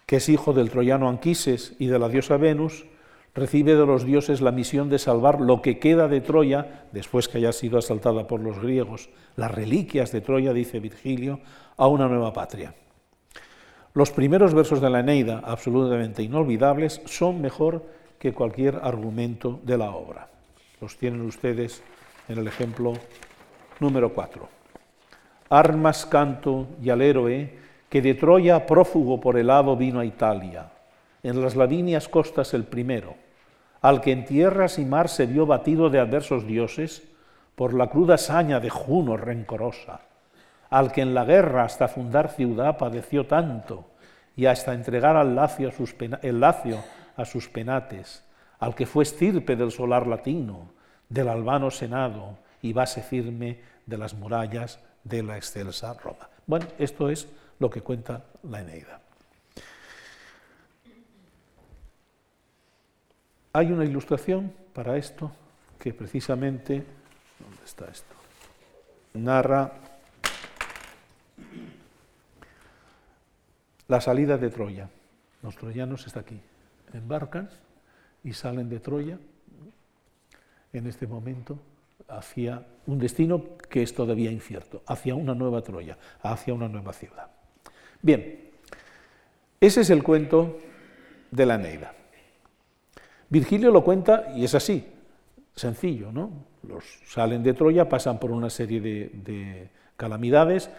[0.05, 2.86] que es hijo del troyano Anquises y de la diosa Venus,
[3.34, 7.38] recibe de los dioses la misión de salvar lo que queda de Troya, después que
[7.38, 11.39] haya sido asaltada por los griegos, las reliquias de Troya, dice Virgilio,
[11.77, 12.75] a una nueva patria.
[13.93, 17.86] Los primeros versos de la Eneida, absolutamente inolvidables, son mejor
[18.19, 20.29] que cualquier argumento de la obra.
[20.79, 21.84] Los tienen ustedes
[22.27, 22.93] en el ejemplo
[23.79, 24.47] número 4.
[25.49, 27.53] Armas canto y al héroe
[27.89, 30.70] que de Troya prófugo por el lado vino a Italia
[31.24, 33.15] en las lavinias costas el primero,
[33.82, 37.03] al que en tierras y mar se vio batido de adversos dioses
[37.55, 40.01] por la cruda saña de Juno rencorosa,
[40.69, 43.86] al que en la guerra hasta fundar ciudad padeció tanto
[44.36, 46.78] y hasta entregar al lacio a sus el lacio
[47.17, 48.24] a sus penates,
[48.59, 50.72] al que fue estirpe del solar latino,
[51.09, 56.30] del albano senado y base firme de las murallas de la excelsa Roma.
[56.47, 57.28] Bueno, esto es
[57.59, 59.01] lo que cuenta la Eneida.
[63.54, 65.32] Hay una ilustración para esto
[65.78, 66.86] que precisamente,
[67.39, 68.16] ¿dónde está esto?
[69.16, 69.74] Narra
[73.89, 74.89] la salida de Troya.
[75.43, 76.39] Los troyanos está aquí,
[76.93, 77.49] embarcan
[78.24, 79.18] y salen de Troya
[80.72, 81.60] en este momento
[82.08, 87.28] hacia un destino que es todavía incierto, hacia una nueva Troya, hacia una nueva ciudad.
[88.02, 88.49] Bien,
[89.60, 90.58] ese es el cuento
[91.32, 92.01] de la Neida.
[93.32, 94.86] Virgilio lo cuenta y es así,
[95.55, 96.32] sencillo, ¿no?
[96.67, 100.69] Los salen de Troya, pasan por una serie de, calamidades.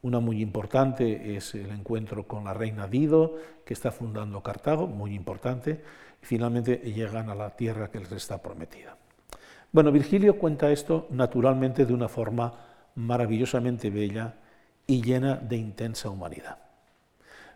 [0.00, 3.36] Una muy importante es el encuentro con la reina Dido,
[3.66, 5.82] que está fundando Cartago, muy importante,
[6.22, 8.96] y finalmente llegan a la tierra que les está prometida.
[9.70, 12.54] Bueno, Virgilio cuenta esto naturalmente de una forma
[12.94, 14.36] maravillosamente bella
[14.86, 16.56] y llena de intensa humanidad.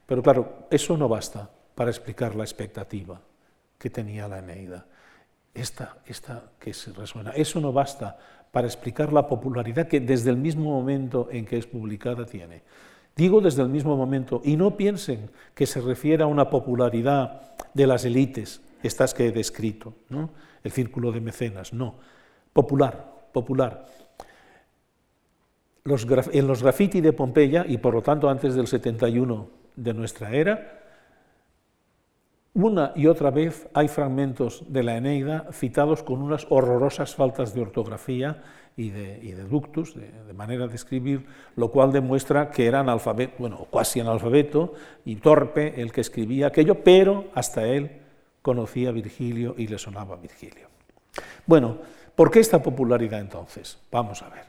[0.05, 3.19] Pero claro, eso no basta para explicar la expectativa
[3.85, 4.87] que tenía la Eneida.
[5.53, 7.33] Esta, esta que se resuena.
[7.33, 8.17] Eso no basta
[8.51, 12.63] para explicar la popularidad que desde el mismo momento en que es publicada tiene.
[13.15, 17.43] Digo desde el mismo momento, y no piensen que se refiere a una popularidad
[17.75, 20.31] de las élites, estas que he descrito, ¿no?
[20.63, 21.97] el círculo de mecenas, no,
[22.55, 23.85] popular, popular.
[25.85, 30.84] en los graffiti de Pompeya, y por lo tanto antes del 71 de nuestra era,
[32.55, 37.61] una y otra vez hay fragmentos de la Eneida citados con unas horrorosas faltas de
[37.61, 38.43] ortografía
[38.77, 41.27] y de, ductus, de, manera de escribir,
[41.57, 44.75] lo cual demuestra que era analfabeto, bueno, cuasi analfabeto
[45.05, 48.03] y torpe el que escribía aquello, pero hasta él
[48.43, 50.69] conocía Virgilio y le sonaba Virgilio.
[51.47, 51.79] Bueno,
[52.15, 53.79] ¿por qué esta popularidad entonces?
[53.91, 54.45] Vamos a ver.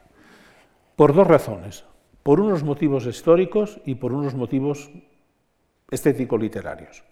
[0.96, 1.84] Por dos razones.
[2.22, 4.90] Por unos motivos históricos y por unos motivos
[5.90, 7.04] estético-literarios.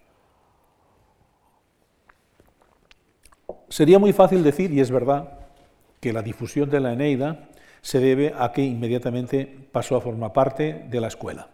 [3.75, 5.37] Sería muy fácil decir, y es verdad,
[5.99, 7.49] que la difusión de la Eneida
[7.81, 11.49] se debe a que inmediatamente pasó a formar parte de la escuela.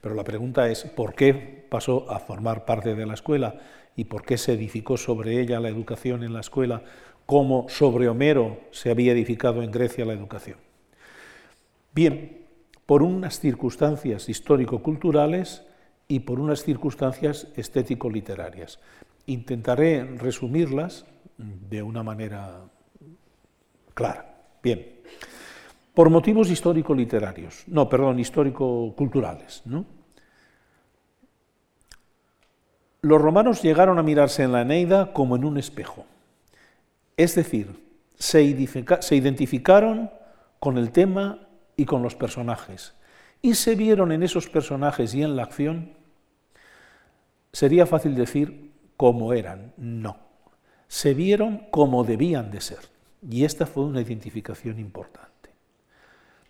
[0.00, 3.56] Pero la pregunta es, ¿por qué pasó a formar parte de la escuela
[3.94, 6.82] y por qué se edificó sobre ella la educación en la escuela
[7.26, 10.56] como sobre Homero se había edificado en Grecia la educación?
[11.94, 12.38] Bien,
[12.86, 15.62] por unas circunstancias histórico-culturales
[16.08, 18.78] y por unas circunstancias estético-literarias.
[19.26, 21.04] Intentaré resumirlas
[21.38, 22.64] de una manera
[23.94, 24.34] clara.
[24.62, 24.98] Bien.
[25.94, 29.62] Por motivos histórico-literarios, no, perdón, histórico-culturales.
[29.64, 29.84] ¿no?
[33.00, 36.06] Los romanos llegaron a mirarse en la Eneida como en un espejo.
[37.16, 37.84] Es decir,
[38.16, 40.10] se identificaron
[40.60, 42.94] con el tema y con los personajes.
[43.42, 45.92] Y se vieron en esos personajes y en la acción,
[47.52, 49.72] sería fácil decir cómo eran.
[49.76, 50.27] No
[50.88, 52.80] se vieron como debían de ser.
[53.30, 55.50] Y esta fue una identificación importante.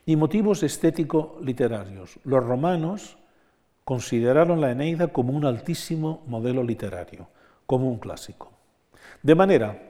[0.07, 2.19] Y motivos estético-literarios.
[2.25, 3.19] Los romanos
[3.85, 7.29] consideraron la Eneida como un altísimo modelo literario,
[7.67, 8.53] como un clásico.
[9.23, 9.83] De manera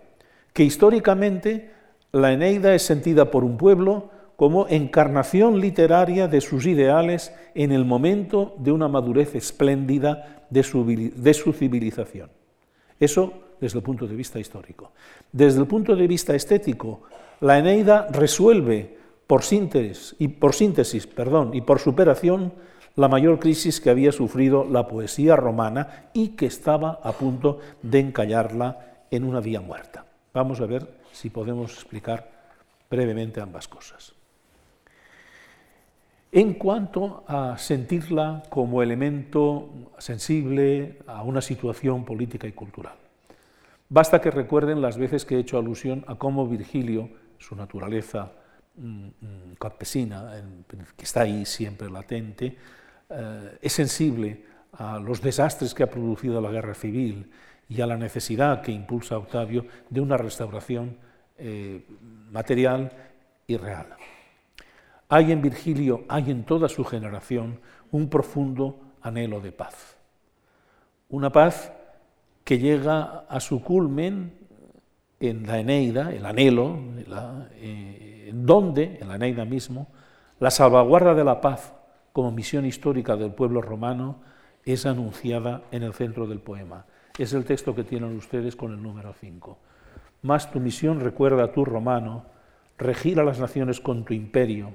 [0.52, 1.70] que históricamente
[2.12, 7.84] la Eneida es sentida por un pueblo como encarnación literaria de sus ideales en el
[7.84, 12.30] momento de una madurez espléndida de su, de su civilización.
[13.00, 14.92] Eso desde el punto de vista histórico.
[15.32, 17.02] Desde el punto de vista estético,
[17.40, 18.98] la Eneida resuelve
[19.28, 20.54] por síntesis, y por,
[21.78, 22.52] superación
[22.96, 28.00] la mayor crisis que había sufrido la poesía romana y que estaba a punto de
[28.00, 30.06] encallarla en una vía muerta.
[30.32, 32.30] Vamos a ver si podemos explicar
[32.90, 34.14] brevemente ambas cosas.
[36.32, 42.96] En cuanto a sentirla como elemento sensible a una situación política y cultural.
[43.88, 47.08] Basta que recuerden las veces que he hecho alusión a cómo Virgilio,
[47.38, 48.32] su naturaleza
[48.76, 50.42] mm, mm, campesina,
[50.96, 52.56] que está ahí siempre latente,
[53.08, 57.30] eh, es sensible a los desastres que ha producido la guerra civil
[57.68, 60.96] y a la necesidad que impulsa Octavio de una restauración
[61.38, 61.86] eh,
[62.30, 62.92] material
[63.46, 63.86] y real.
[65.08, 67.60] Hay en Virgilio, hay en toda su generación
[67.90, 69.96] un profundo anhelo de paz.
[71.08, 71.72] Una paz
[72.48, 74.32] que llega a su culmen
[75.20, 76.78] en la Eneida, el anhelo,
[77.56, 79.88] eh, en donde, en la Eneida mismo,
[80.40, 81.74] la salvaguarda de la paz
[82.14, 84.22] como misión histórica del pueblo romano
[84.64, 86.86] es anunciada en el centro del poema.
[87.18, 89.58] Es el texto que tienen ustedes con el número 5.
[90.22, 92.24] Más tu misión recuerda tú, romano,
[92.78, 94.70] regir a las naciones con tu imperio,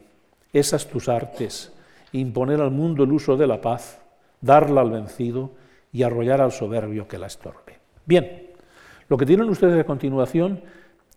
[0.53, 1.73] esas tus artes,
[2.11, 3.99] imponer al mundo el uso de la paz,
[4.41, 5.53] darla al vencido
[5.91, 7.62] y arrollar al soberbio que la estorbe.
[8.05, 8.51] Bien,
[9.07, 10.61] lo que tienen ustedes a continuación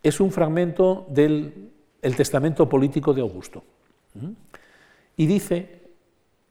[0.03, 1.71] es un fragmento del
[2.15, 3.63] testamento político de Augusto.
[5.15, 5.81] Y dice,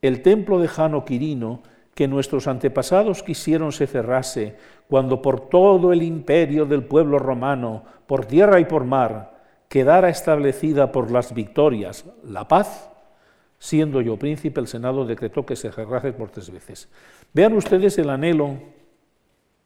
[0.02, 1.62] el templo de Jano Quirino,
[1.94, 4.56] que nuestros antepasados quisieron se cerrase,
[4.88, 10.92] cuando por todo el imperio del pueblo romano, por tierra y por mar, quedara establecida
[10.92, 12.90] por las victorias la paz,
[13.58, 16.88] siendo yo príncipe, el Senado decretó que se cerrase por tres veces.
[17.32, 18.58] Vean ustedes el anhelo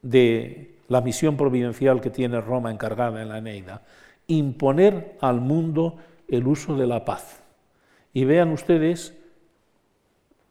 [0.01, 3.81] de la misión providencial que tiene Roma encargada en la Eneida,
[4.27, 5.97] imponer al mundo
[6.27, 7.41] el uso de la paz.
[8.13, 9.15] Y vean ustedes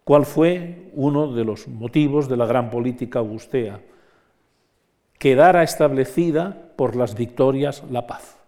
[0.04, 3.80] cuál fue uno de los motivos de la gran política augustea,
[5.18, 8.38] quedara establecida por las victorias la paz.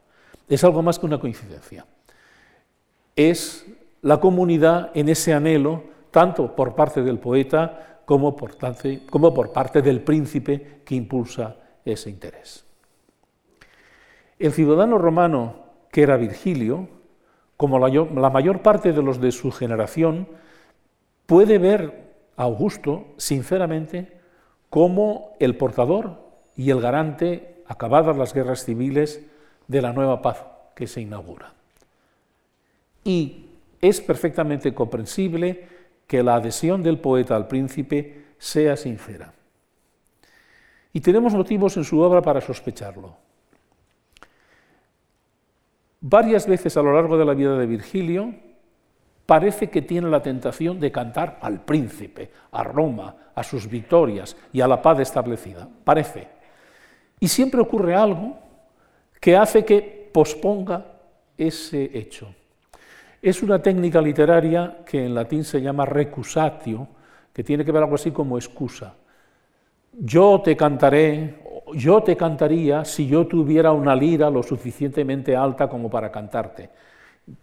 [0.48, 1.84] Es algo más que una coincidencia.
[3.14, 3.66] Es
[4.00, 10.82] la comunidad en ese anhelo, tanto por parte del poeta como por, parte del príncipe
[10.84, 12.62] que impulsa ese interés.
[14.38, 15.54] El ciudadano romano,
[15.90, 16.88] que era Virgilio,
[17.56, 20.28] como la mayor parte de los de su generación,
[21.24, 24.20] puede ver a Augusto, sinceramente,
[24.68, 26.20] como el portador
[26.54, 29.24] y el garante, acabadas las guerras civiles,
[29.68, 30.44] de la nueva paz
[30.74, 31.54] que se inaugura.
[33.04, 33.46] Y
[33.80, 35.71] es perfectamente comprensible
[36.12, 39.32] que la adhesión del poeta al príncipe sea sincera.
[40.92, 43.16] Y tenemos motivos en su obra para sospecharlo.
[46.02, 48.34] Varias veces a lo largo de la vida de Virgilio
[49.24, 54.60] parece que tiene la tentación de cantar al príncipe, a Roma, a sus victorias y
[54.60, 55.66] a la paz establecida.
[55.82, 56.28] Parece.
[57.20, 58.36] Y siempre ocurre algo
[59.18, 60.84] que hace que posponga
[61.38, 62.34] ese hecho.
[63.22, 66.88] Es una técnica literaria que en latín se llama recusatio,
[67.32, 68.96] que tiene que ver algo así como excusa.
[69.92, 71.38] Yo te cantaré,
[71.74, 76.70] yo te cantaría si yo tuviera una lira lo suficientemente alta como para cantarte.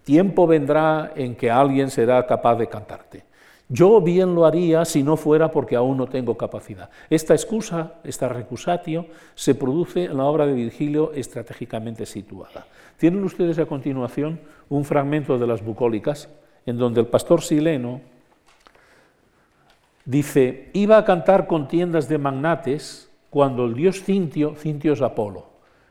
[0.03, 3.23] Tiempo vendrá en que alguien será capaz de cantarte.
[3.71, 6.89] Yo bien lo haría si no fuera porque aún no tengo capacidad.
[7.07, 9.05] Esta excusa, esta recusatio,
[9.35, 12.65] se produce en la obra de Virgilio estratégicamente situada.
[12.97, 14.39] Tienen ustedes a continuación
[14.69, 16.29] un fragmento de las bucólicas
[16.65, 18.01] en donde el pastor sileno
[20.03, 25.45] dice, iba a cantar con tiendas de magnates cuando el dios Cintio, Cintio es Apolo,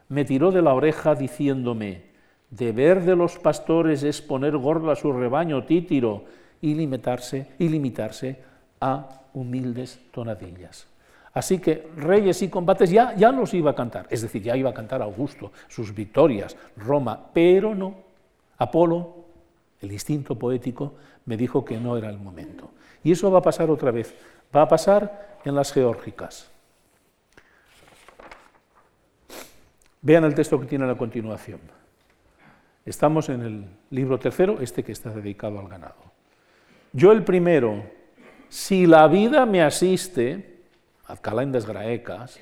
[0.08, 2.02] me tiró de la oreja diciéndome,
[2.50, 6.24] deber de los pastores es poner gordo a su rebaño títiro
[6.60, 8.38] y limitarse, y limitarse
[8.80, 10.86] a humildes tonadillas.
[11.32, 14.70] Así que reyes y combates ya, ya los iba a cantar, es decir, ya iba
[14.70, 17.94] a cantar Augusto, sus victorias, Roma, pero no.
[18.58, 19.24] Apolo,
[19.80, 20.94] el instinto poético,
[21.26, 22.70] me dijo que no era el momento.
[23.04, 24.14] Y eso va a pasar otra vez,
[24.54, 26.50] va a pasar en las geórgicas.
[30.00, 31.60] Vean el texto que tiene a continuación.
[32.84, 36.17] Estamos en el libro tercero, este que está dedicado al ganado.
[36.98, 37.84] Yo el primero,
[38.48, 40.64] si la vida me asiste,
[41.06, 42.40] ad calendas graecas,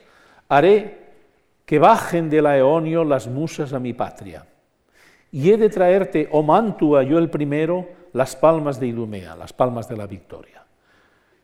[0.48, 0.98] haré
[1.66, 4.46] que bajen de la Eonio las musas a mi patria.
[5.30, 9.90] Y he de traerte, oh Mantua, yo el primero, las palmas de Idumea, las palmas
[9.90, 10.64] de la victoria.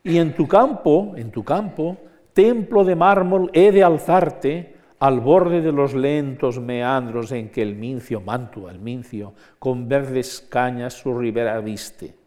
[0.02, 1.98] Y en tu campo, en tu campo,
[2.32, 7.74] templo de mármol, he de alzarte al borde de los lentos meandros en que el
[7.74, 12.21] Mincio, Mantua, el Mincio, con verdes cañas su ribera viste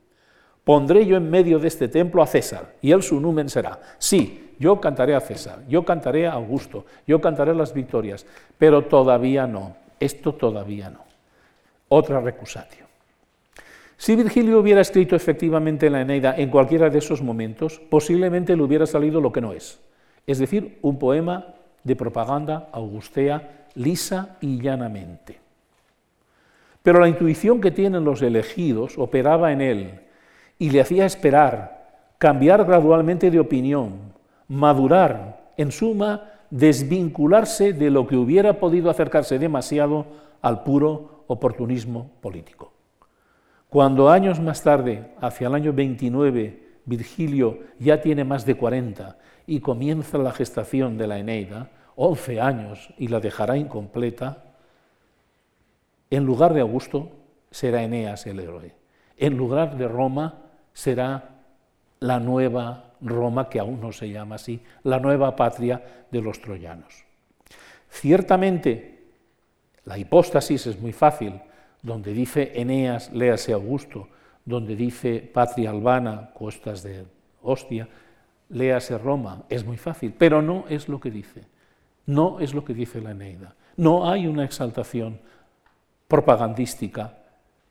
[0.65, 3.79] Pondré yo en medio de este templo a César, y él su numen será.
[3.99, 8.25] Sí, yo cantaré a César, yo cantaré a Augusto, yo cantaré las victorias,
[8.57, 11.05] pero todavía no, esto todavía no.
[11.87, 12.85] Otra recusatio.
[13.95, 18.87] Si Virgilio hubiera escrito efectivamente la Eneida en cualquiera de esos momentos, posiblemente le hubiera
[18.87, 19.79] salido lo que no es,
[20.25, 21.53] es decir, un poema
[21.83, 25.39] de propaganda augustea lisa y llanamente.
[26.81, 30.04] Pero la intuición que tienen los elegidos operaba en él
[30.57, 34.13] y le hacía esperar, cambiar gradualmente de opinión,
[34.47, 40.05] madurar, en suma, desvincularse de lo que hubiera podido acercarse demasiado
[40.41, 42.71] al puro oportunismo político.
[43.69, 49.59] Cuando años más tarde, hacia el año 29, Virgilio ya tiene más de 40 y
[49.59, 54.43] comienza la gestación de la Eneida, 11 años y la dejará incompleta,
[56.09, 57.11] en lugar de Augusto
[57.51, 58.75] será Eneas el héroe.
[59.17, 60.44] En lugar de Roma
[60.75, 61.29] será
[62.01, 67.05] la nueva Roma, que aún no se llama así, la nueva patria de los troyanos.
[67.89, 69.05] Ciertamente,
[69.85, 71.39] la hipóstasis es muy fácil,
[71.81, 74.09] donde dice Eneas, léase Augusto,
[74.43, 77.05] donde dice patria albana, costas de
[77.41, 77.87] Ostia,
[78.49, 81.43] léase Roma, es muy fácil, pero no es lo que dice,
[82.05, 83.55] no es lo que dice la Eneida.
[83.77, 85.19] No hay una exaltación
[86.07, 87.17] propagandística,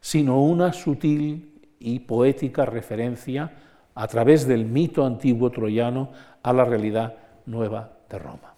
[0.01, 1.54] sino una sutil
[1.85, 3.53] y poética referencia
[3.95, 6.11] a través del mito antiguo troyano
[6.43, 7.15] a la realidad
[7.45, 8.55] nueva de Roma.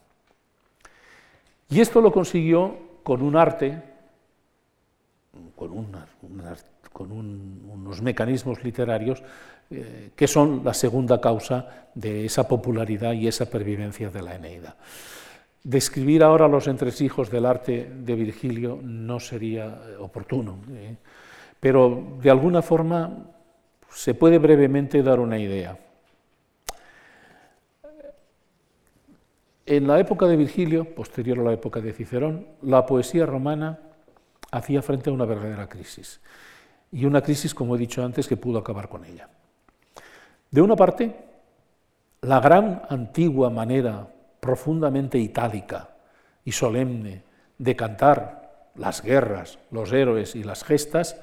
[1.68, 3.82] Y esto lo consiguió con un arte,
[5.56, 9.22] con, unos mecanismos literarios
[9.70, 14.76] eh, que son la segunda causa de esa popularidad y esa pervivencia de la Eneida.
[15.64, 20.58] Describir ahora los entresijos del arte de Virgilio no sería eh, oportuno.
[20.70, 20.96] ¿eh?
[21.66, 23.26] Pero de alguna forma
[23.90, 25.76] se puede brevemente dar una idea.
[29.66, 33.80] En la época de Virgilio, posterior a la época de Cicerón, la poesía romana
[34.52, 36.20] hacía frente a una verdadera crisis.
[36.92, 39.28] Y una crisis, como he dicho antes, que pudo acabar con ella.
[40.48, 41.16] De una parte,
[42.20, 44.06] la gran antigua manera
[44.38, 45.96] profundamente itálica
[46.44, 47.24] y solemne
[47.58, 51.16] de cantar las guerras, los héroes y las gestas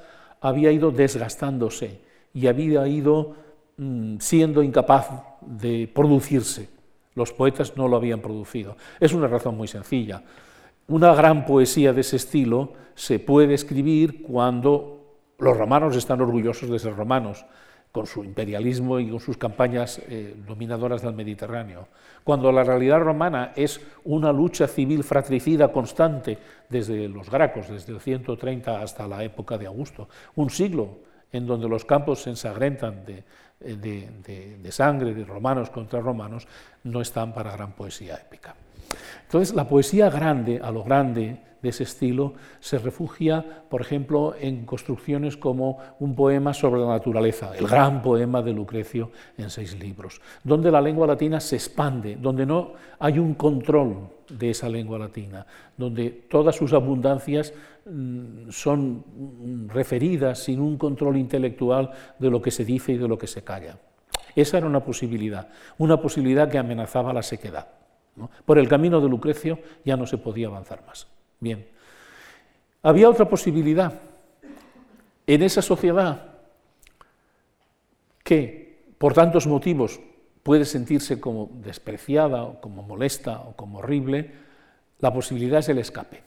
[0.44, 2.00] había ido desgastándose
[2.34, 3.34] y había ido
[3.78, 5.08] mm, siendo incapaz
[5.40, 6.68] de producirse.
[7.14, 8.76] Los poetas no lo habían producido.
[9.00, 10.22] Es una razón muy sencilla.
[10.86, 16.78] Una gran poesía de ese estilo se puede escribir cuando los romanos están orgullosos de
[16.78, 17.46] ser romanos,
[17.94, 21.86] con su imperialismo y con sus campañas eh, dominadoras del Mediterráneo.
[22.24, 26.36] Cuando la realidad romana es una lucha civil fratricida constante
[26.68, 30.98] desde los Gracos, desde el 130 hasta la época de Augusto, un siglo
[31.30, 33.22] en donde los campos se ensangrentan de,
[33.60, 36.48] de, sangre de romanos contra romanos,
[36.82, 38.56] no están para gran poesía épica.
[39.22, 44.66] Entonces, la poesía grande, a lo grande de ese estilo, se refugia, por ejemplo, en
[44.66, 50.20] construcciones como un poema sobre la naturaleza, el gran poema de Lucrecio en seis libros,
[50.44, 55.46] donde la lengua latina se expande, donde no hay un control de esa lengua latina,
[55.76, 57.54] donde todas sus abundancias
[57.86, 59.04] mm, son
[59.68, 63.42] referidas sin un control intelectual de lo que se dice y de lo que se
[63.42, 63.78] calla.
[64.36, 67.68] Esa era una posibilidad, una posibilidad que amenazaba la sequedad.
[68.44, 71.06] Por el camino de Lucrecio ya no se podía avanzar más.
[71.40, 71.66] Bien,
[72.82, 74.00] había otra posibilidad.
[75.26, 76.34] En esa sociedad
[78.22, 80.00] que por tantos motivos
[80.42, 84.32] puede sentirse como despreciada o como molesta o como horrible,
[85.00, 86.22] la posibilidad es el escape.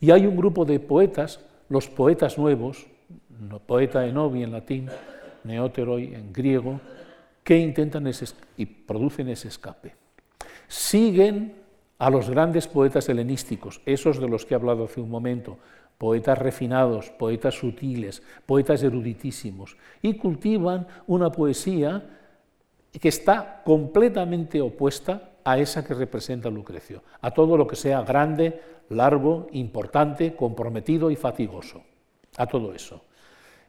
[0.00, 2.86] Y hay un grupo de poetas, los poetas nuevos,
[3.66, 4.88] poeta enovi en latín,
[5.44, 6.80] neoteroi en griego,
[7.42, 8.08] que intentan
[8.56, 9.99] y producen ese escape
[10.70, 11.56] siguen
[11.98, 15.58] a los grandes poetas helenísticos, esos de los que he hablado hace un momento,
[15.98, 22.08] poetas refinados, poetas sutiles, poetas eruditísimos, y cultivan una poesía
[22.92, 28.62] que está completamente opuesta a esa que representa Lucrecio, a todo lo que sea grande,
[28.90, 31.82] largo, importante, comprometido y fatigoso,
[32.36, 33.04] a todo eso.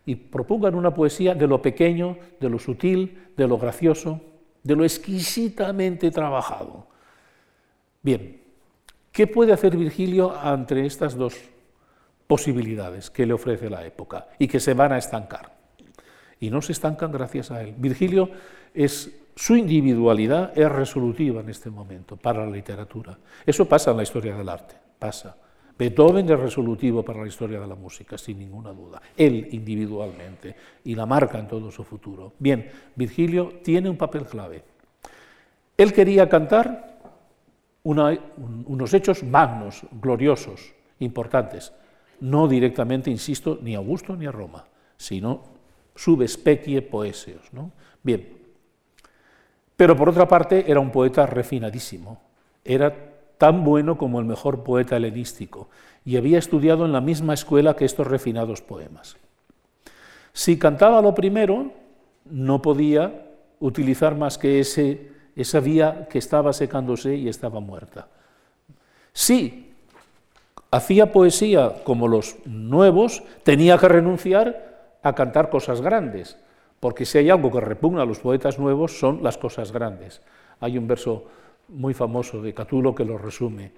[0.06, 4.22] Y propongan una poesía de lo pequeño, de lo sutil, de lo gracioso,
[4.64, 6.91] de lo exquisitamente trabajado,
[8.02, 8.42] Bien,
[9.12, 11.36] ¿qué puede hacer Virgilio ante estas dos
[12.26, 15.54] posibilidades que le ofrece la época y que se van a estancar?
[16.40, 17.76] Y no se estancan gracias a él.
[17.78, 18.30] Virgilio
[18.74, 23.18] es su individualidad es resolutiva en este momento para la literatura.
[23.46, 25.36] Eso pasa en la historia del arte, pasa.
[25.78, 29.02] Beethoven es resolutivo para la historia de la música, sin ninguna duda.
[29.16, 32.34] Él individualmente, y la marca en todo su futuro.
[32.38, 34.64] Bien, Virgilio tiene un papel clave.
[35.78, 36.91] Él quería cantar
[37.84, 41.74] unos hechos magnos, gloriosos, importantes.
[42.20, 44.66] No directamente, insisto, ni a Augusto ni a Roma,
[44.98, 45.44] sino
[45.96, 47.52] subespecie poeseos.
[47.52, 47.72] ¿no?
[48.04, 48.38] Bien.
[49.76, 52.22] Pero por otra parte era un poeta refinadísimo.
[52.64, 55.70] Era tan bueno como el mejor poeta helenístico
[56.06, 59.18] y había estudiado en la misma escuela que estos refinados poemas.
[60.34, 61.72] Si cantaba lo primero,
[62.26, 63.30] no podía
[63.60, 68.08] utilizar más que ese esa vía que estaba secándose y estaba muerta.
[69.14, 69.74] Si
[70.72, 76.38] hacía poesía como los nuevos, tenía que renunciar a cantar cosas grandes,
[76.80, 80.22] porque si hay algo que repugna a los poetas nuevos son las cosas grandes.
[80.60, 81.26] Hay un verso
[81.70, 83.72] muy famoso de Catulo que lo resume.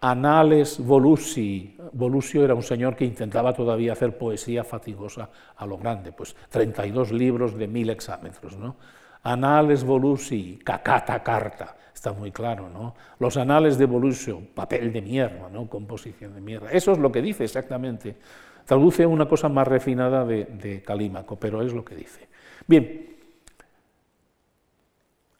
[0.00, 1.76] Anales Volusi.
[1.92, 7.12] Volusio era un señor que intentaba todavía hacer poesía fatigosa a lo grande, pues 32
[7.12, 8.76] libros de mil exámetros, ¿no?
[9.22, 12.94] Anales Volusi, cacata carta, está muy claro, ¿no?
[13.20, 15.68] Los anales de Volusio, papel de mierda, ¿no?
[15.68, 16.70] Composición de mierda.
[16.72, 18.16] Eso es lo que dice exactamente.
[18.64, 22.28] Traduce una cosa más refinada de, de Calímaco, pero es lo que dice.
[22.66, 23.16] Bien,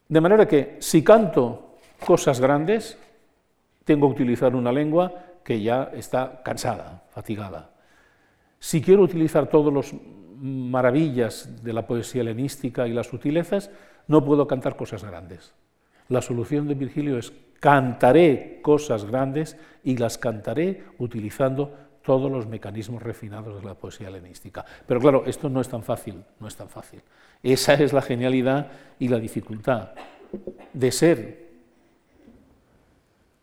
[0.07, 1.75] de manera que si canto
[2.05, 2.97] cosas grandes,
[3.83, 5.13] tengo que utilizar una lengua
[5.43, 7.71] que ya está cansada, fatigada.
[8.59, 9.93] Si quiero utilizar todos los
[10.43, 13.71] maravillas de la poesía helenística y las sutilezas,
[14.07, 15.53] no puedo cantar cosas grandes.
[16.09, 17.31] La solución de Virgilio es
[17.61, 21.73] cantaré cosas grandes y las cantaré utilizando
[22.03, 24.65] todos los mecanismos refinados de la poesía helenística.
[24.85, 27.01] Pero claro, esto no es tan fácil, no es tan fácil.
[27.41, 28.67] Esa es la genialidad
[28.99, 29.91] y la dificultad
[30.73, 31.42] de ser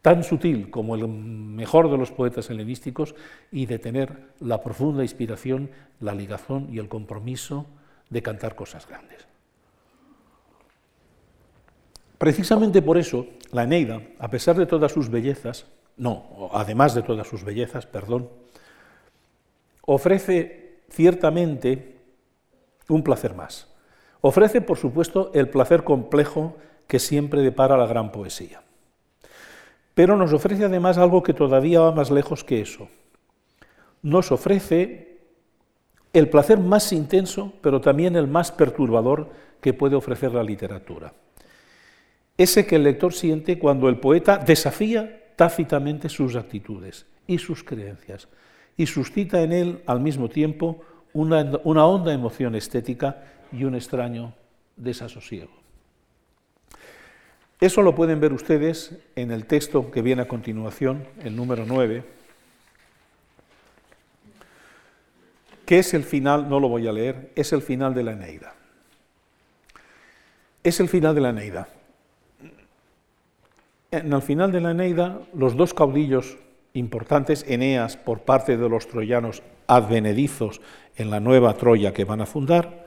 [0.03, 3.15] tan sutil como el mejor de los poetas helenísticos
[3.53, 5.71] y de tener la profunda inspiración,
[6.01, 7.67] la ligazón y el compromiso
[8.09, 9.27] de cantar cosas grandes.
[12.19, 17.27] Precisamente por eso, la Eneida, a pesar de todas sus bellezas, no, además de todas
[17.27, 18.29] sus bellezas, perdón,
[19.83, 21.97] ofrece ciertamente
[22.89, 23.69] un placer más.
[24.21, 28.63] Ofrece, por supuesto, el placer complejo que siempre depara la gran poesía.
[29.95, 32.89] Pero nos ofrece además algo que todavía va más lejos que eso.
[34.03, 35.19] Nos ofrece
[36.13, 39.31] el placer más intenso, pero también el más perturbador
[39.61, 41.13] que puede ofrecer la literatura.
[42.37, 48.29] Ese que el lector siente cuando el poeta desafía tácitamente sus actitudes y sus creencias
[48.77, 50.81] y suscita en él al mismo tiempo
[51.13, 53.23] una, una honda emoción estética
[53.53, 54.33] y un extraño
[54.77, 55.60] desasosiego.
[57.61, 62.03] Eso lo pueden ver ustedes en el texto que viene a continuación, el número 9,
[65.67, 68.55] que es el final, no lo voy a leer, es el final de la Eneida.
[70.65, 71.69] Es el final de la Eneida.
[73.91, 76.39] En el final de la Eneida, los dos caudillos
[76.73, 80.63] importantes, Eneas por parte de los troyanos advenedizos
[80.97, 82.87] en la nueva Troya que van a fundar,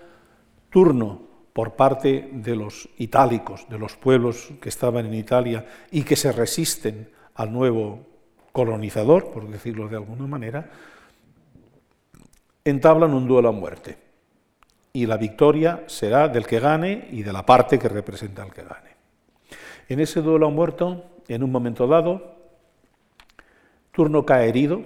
[0.71, 6.16] Turno por parte de los itálicos, de los pueblos que estaban en Italia y que
[6.16, 8.08] se resisten al nuevo
[8.51, 10.70] colonizador, por decirlo de alguna manera,
[12.66, 13.97] entablan un duelo a muerte.
[14.93, 18.64] Y la victoria será del que gane y de la parte que representa al que
[18.64, 18.91] gane.
[19.89, 22.34] En ese duelo a muerto, en un momento dado,
[23.91, 24.82] Turno cae herido.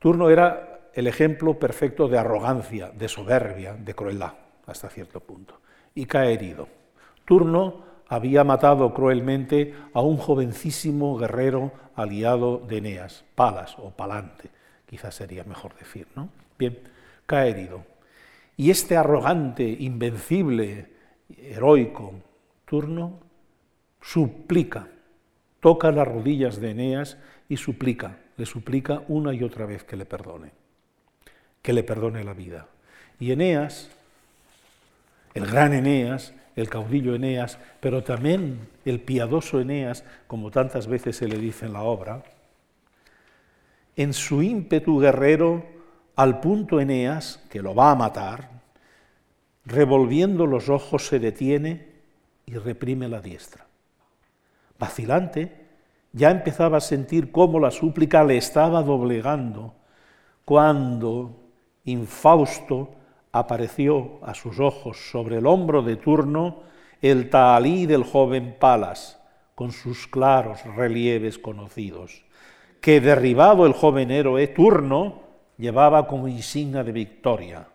[0.00, 4.34] Turno era el ejemplo perfecto de arrogancia, de soberbia, de crueldad,
[4.66, 5.60] hasta cierto punto,
[5.94, 6.68] y cae herido.
[7.24, 14.50] Turno había matado cruelmente a un jovencísimo guerrero aliado de Eneas, Palas o Palante,
[14.86, 16.28] quizás sería mejor decir, ¿no?
[16.58, 16.78] Bien,
[17.26, 17.84] cae herido.
[18.56, 20.92] Y este arrogante, invencible,
[21.38, 22.12] heroico
[22.66, 23.18] Turno
[24.00, 24.88] suplica,
[25.60, 27.16] toca las rodillas de Eneas
[27.48, 30.61] y suplica, le suplica una y otra vez que le perdone
[31.62, 32.66] que le perdone la vida.
[33.18, 33.90] Y Eneas,
[35.34, 41.28] el gran Eneas, el caudillo Eneas, pero también el piadoso Eneas, como tantas veces se
[41.28, 42.22] le dice en la obra,
[43.96, 45.64] en su ímpetu guerrero,
[46.16, 48.50] al punto Eneas, que lo va a matar,
[49.64, 51.92] revolviendo los ojos se detiene
[52.46, 53.66] y reprime la diestra.
[54.78, 55.62] Vacilante,
[56.12, 59.74] ya empezaba a sentir cómo la súplica le estaba doblegando,
[60.44, 61.41] cuando
[61.84, 62.90] infausto,
[63.32, 66.60] apareció a sus ojos sobre el hombro de turno
[67.00, 69.20] el tahalí del joven Palas,
[69.54, 72.24] con sus claros relieves conocidos,
[72.80, 75.22] que derribado el joven héroe turno
[75.58, 77.68] llevaba como insignia de victoria.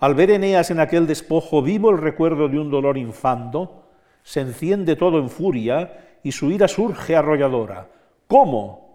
[0.00, 3.84] Al ver Eneas en aquel despojo vivo el recuerdo de un dolor infando,
[4.22, 7.88] se enciende todo en furia y su ira surge arrolladora.
[8.26, 8.90] ¿Cómo?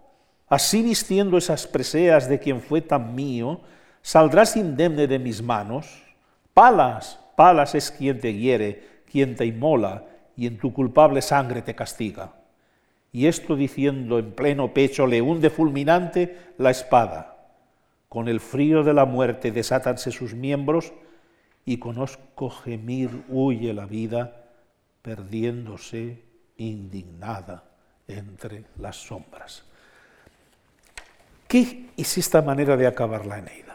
[0.48, 3.60] Así vistiendo esas preseas de quien fue tan mío,
[4.06, 6.00] ¿Saldrás indemne de mis manos?
[6.54, 10.04] Palas, Palas es quien te hiere, quien te inmola,
[10.36, 12.32] y en tu culpable sangre te castiga.
[13.10, 17.48] Y esto diciendo en pleno pecho le hunde fulminante la espada.
[18.08, 20.92] Con el frío de la muerte desátanse sus miembros
[21.64, 24.44] y conozco gemir huye la vida,
[25.02, 26.22] perdiéndose
[26.58, 27.64] indignada
[28.06, 29.64] entre las sombras.
[31.48, 33.65] ¿Qué es esta manera de acabar la Eneida?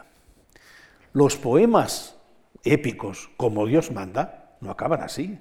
[1.12, 2.16] Los poemas
[2.64, 5.38] épicos, como Dios manda, no acaban así.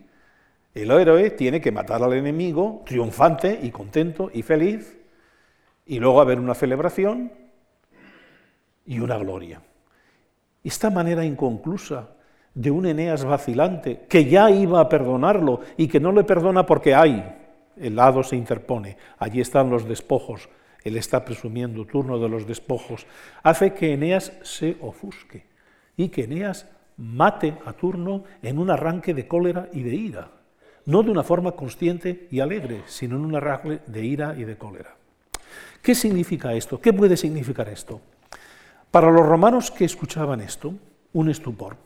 [0.74, 5.00] El héroe tiene que matar al enemigo triunfante y contento y feliz,
[5.86, 7.32] y luego haber una celebración
[8.86, 9.62] y una gloria.
[10.62, 12.10] Esta manera inconclusa
[12.54, 16.94] de un Eneas vacilante, que ya iba a perdonarlo y que no le perdona porque
[16.94, 17.34] hay,
[17.78, 20.50] el lado se interpone, allí están los despojos,
[20.84, 23.06] él está presumiendo turno de los despojos,
[23.42, 25.51] hace que Eneas se ofusque
[26.04, 26.66] y que Eneas
[26.98, 30.28] mate a Turno en un arranque de cólera y de ira,
[30.86, 34.58] no de una forma consciente y alegre, sino en un arranque de ira y de
[34.58, 34.96] cólera.
[35.82, 36.80] ¿Qué significa esto?
[36.80, 38.02] ¿Qué puede significar esto?
[38.90, 40.74] Para los romanos que escuchaban esto,
[41.14, 41.78] un estupor.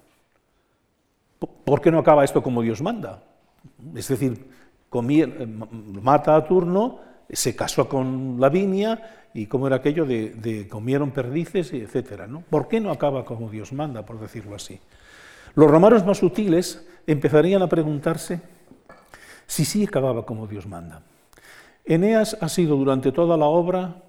[1.63, 3.23] ¿Por qué no acaba esto como Dios manda?
[3.95, 4.49] Es decir,
[6.01, 6.99] mata a Turno,
[7.29, 12.25] se casó con Lavinia y cómo era aquello de, comieron perdices, etc.
[12.25, 12.39] ¿no?
[12.39, 14.79] ¿Por qué no acaba como Dios manda, por decirlo así?
[15.55, 18.39] Los romanos más sutiles empezarían a preguntarse
[19.45, 21.03] si sí acababa como Dios manda.
[21.83, 24.03] Eneas ha sido durante toda la obra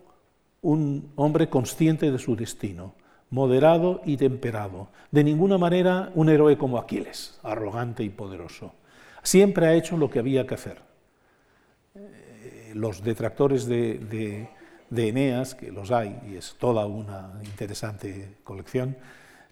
[0.62, 2.94] un hombre consciente de su destino,
[3.28, 8.74] moderado y temperado, de ninguna manera un héroe como Aquiles, arrogante y poderoso.
[9.24, 10.78] Siempre ha hecho lo que había que hacer.
[11.96, 14.55] Eh, los detractores de de
[14.90, 18.96] Eneas, que los hay y es toda una interesante colección,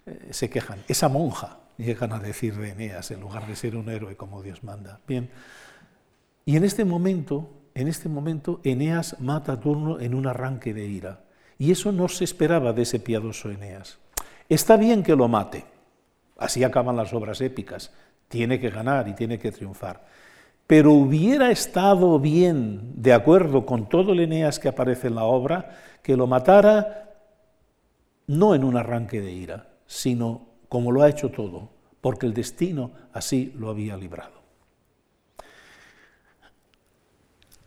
[0.05, 0.83] eh, se quejan.
[0.87, 4.63] Esa monja, llegan a decir de Eneas, en lugar de ser un héroe como Dios
[4.63, 4.99] manda.
[5.07, 5.29] Bien,
[6.45, 10.85] y en este momento, en este momento, Eneas mata a Turno en un arranque de
[10.85, 11.21] ira.
[11.57, 13.97] Y eso no se esperaba de ese piadoso Eneas.
[14.47, 15.65] Está bien que lo mate,
[16.37, 17.91] así acaban las obras épicas,
[18.27, 20.05] tiene que ganar y tiene que triunfar.
[20.67, 25.77] Pero hubiera estado bien, de acuerdo con todo el Eneas que aparece en la obra,
[26.01, 27.13] que lo matara
[28.27, 31.69] no en un arranque de ira, sino como lo ha hecho todo,
[32.01, 34.41] porque el destino así lo había librado.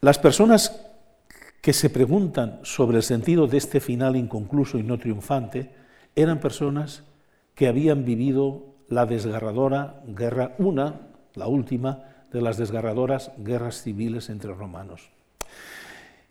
[0.00, 0.84] Las personas
[1.60, 5.72] que se preguntan sobre el sentido de este final inconcluso y no triunfante
[6.14, 7.04] eran personas
[7.54, 14.52] que habían vivido la desgarradora guerra, una, la última, de las desgarradoras guerras civiles entre
[14.52, 15.10] romanos.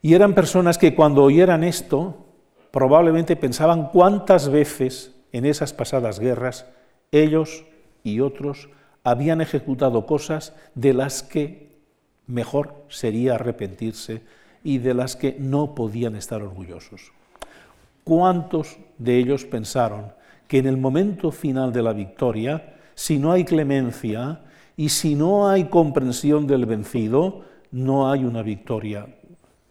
[0.02, 2.26] Y eran personas que cuando oyeran esto,
[2.72, 6.66] probablemente pensaban cuántas veces en esas pasadas guerras
[7.12, 7.66] ellos
[8.04, 8.70] y otros
[9.04, 11.78] habían ejecutado cosas de las que
[12.28, 14.22] mejor sería arrepentirse
[14.64, 17.14] y de las que no podían estar orgullosos.
[18.04, 20.14] ¿Cuántos de ellos pensaron
[20.48, 24.42] que en el momento final de la victoria, si no hay clemencia
[24.78, 29.08] y si no hay comprensión del vencido, no hay una victoria,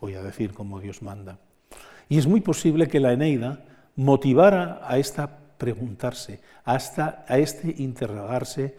[0.00, 1.38] voy a decir como Dios manda?
[2.08, 8.76] Y es muy posible que la Eneida motivara a esta preguntarse, hasta a este interrogarse,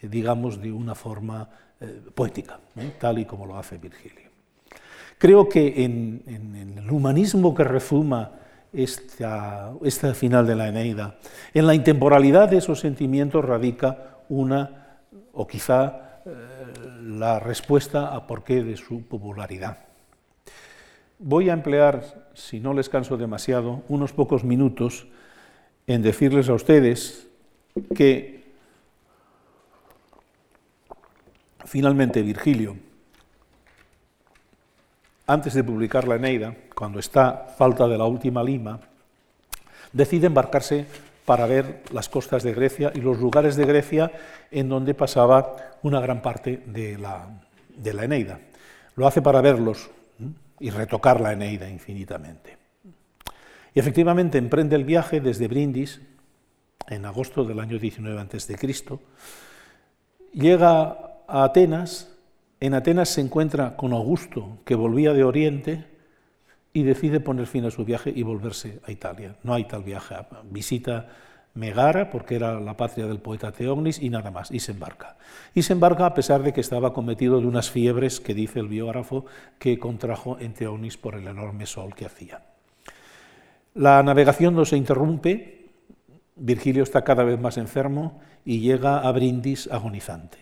[0.00, 1.48] eh, digamos, de una forma
[1.80, 2.92] eh, poética, ¿eh?
[2.98, 4.30] tal y como lo hace Virgilio.
[5.18, 8.32] Creo que en, el humanismo que refuma
[8.72, 11.18] esta, esta, final de la Eneida,
[11.52, 14.79] en la intemporalidad de esos sentimientos radica una,
[15.32, 16.22] o quizá
[17.02, 19.78] la respuesta a por qué de su popularidad.
[21.18, 25.06] Voy a emplear, si no les canso demasiado, unos pocos minutos
[25.86, 27.26] en decirles a ustedes
[27.94, 28.40] que
[31.64, 32.76] finalmente Virgilio,
[35.26, 38.80] antes de publicar la Eneida, cuando está falta de la última lima,
[39.92, 40.86] decide embarcarse
[41.24, 44.10] para ver las costas de Grecia y los lugares de Grecia
[44.50, 47.28] en donde pasaba una gran parte de la,
[47.76, 48.40] de la Eneida.
[48.96, 49.90] Lo hace para verlos
[50.58, 52.58] y retocar la Eneida infinitamente.
[53.74, 56.00] Y efectivamente emprende el viaje desde Brindis
[56.88, 58.56] en agosto del año 19 a.C.
[60.32, 60.80] Llega
[61.26, 62.08] a Atenas,
[62.58, 65.86] en Atenas se encuentra con Augusto, que volvía de Oriente,
[66.72, 69.36] y decide poner fin a su viaje y volverse a Italia.
[69.42, 70.14] No hay tal viaje,
[70.50, 71.08] visita
[71.54, 75.16] Megara, porque era la patria del poeta Teognis, y nada más, y se embarca.
[75.52, 78.68] Y se embarca a pesar de que estaba cometido de unas fiebres que dice el
[78.68, 79.26] biógrafo
[79.58, 82.42] que contrajo en Teognis por el enorme sol que hacía.
[83.74, 85.68] La navegación no se interrumpe,
[86.36, 90.38] Virgilio está cada vez más enfermo y llega a Brindis agonizante.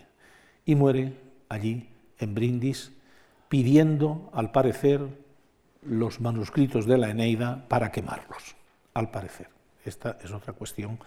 [0.64, 1.14] Y muere
[1.48, 2.92] allí, en Brindis,
[3.48, 5.08] pidiendo, al parecer,
[5.88, 8.56] los manuscritos de la Eneida para quemarlos,
[8.94, 9.48] al parecer.
[9.84, 10.98] Esta es otra cuestión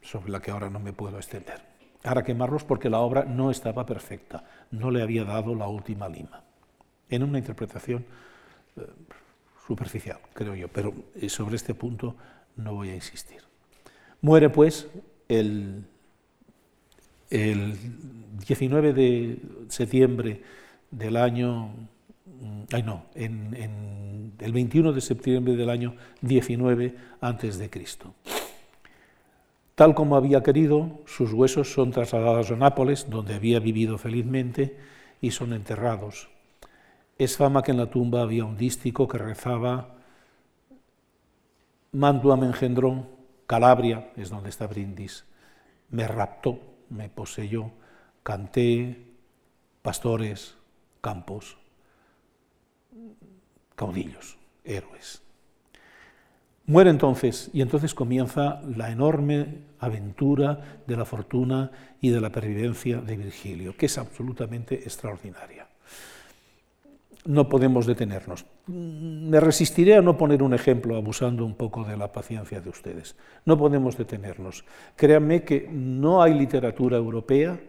[0.00, 1.62] sobre la que ahora no me puedo extender.
[2.02, 6.42] Para quemarlos porque la obra no estaba perfecta, no le había dado la última lima.
[7.08, 8.04] En una interpretación
[8.76, 8.86] eh,
[9.66, 12.16] superficial, creo yo, pero eh, sobre este punto
[12.56, 13.42] no voy a insistir.
[14.20, 14.88] Muere pues
[15.28, 15.84] el,
[17.30, 17.76] el
[18.46, 20.42] 19 de septiembre
[20.90, 21.70] del año,
[22.72, 28.14] ay no, en, el 21 de septiembre del año 19 antes de Cristo.
[29.74, 34.76] Tal como había querido, sus huesos son trasladados a Nápoles, donde había vivido felizmente,
[35.20, 36.28] y son enterrados.
[37.18, 40.02] Es fama que en la tumba había un dístico que rezaba
[41.94, 43.06] Mantua me engendró,
[43.46, 45.26] Calabria es donde está Brindis,
[45.90, 46.58] me raptó,
[46.88, 47.70] me poseyó,
[48.22, 49.12] canté,
[49.82, 50.56] pastores,
[51.02, 51.58] campos,
[53.74, 55.22] caudillos, héroes.
[56.66, 61.70] Muere entonces y entonces comienza la enorme aventura de la fortuna
[62.00, 65.66] y de la pervivencia de Virgilio, que es absolutamente extraordinaria
[67.24, 68.46] no podemos detenernos.
[68.66, 73.16] Me resistiré a no poner un ejemplo abusando un poco de la paciencia de ustedes.
[73.44, 74.64] No podemos detenernos.
[74.96, 77.60] Créanme que no hay literatura europea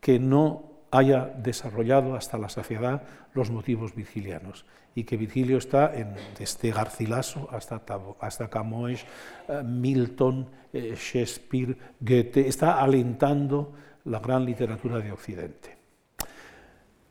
[0.00, 3.02] que no haya desarrollado hasta la saciedad
[3.34, 4.64] los motivos virgilianos
[4.94, 7.82] y que Virgilio está en, desde Garcilaso hasta,
[8.18, 9.04] hasta Camões,
[9.46, 13.74] eh, Milton, eh, Shakespeare, Goethe, está alentando
[14.06, 15.76] la gran literatura de Occidente.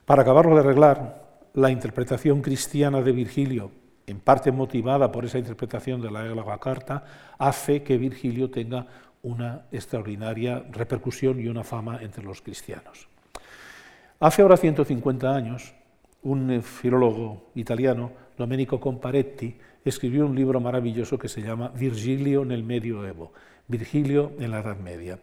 [0.05, 3.71] Para acabarlo de arreglar, la interpretación cristiana de Virgilio,
[4.07, 7.03] en parte motivada por esa interpretación de la Élaga Carta,
[7.37, 8.87] hace que Virgilio tenga
[9.21, 13.07] una extraordinaria repercusión y una fama entre los cristianos.
[14.19, 15.73] Hace ahora 150 años,
[16.23, 22.63] un filólogo italiano, Domenico Comparetti, escribió un libro maravilloso que se llama Virgilio en el
[22.63, 23.33] Medioevo,
[23.67, 25.19] Virgilio en la Edad Media.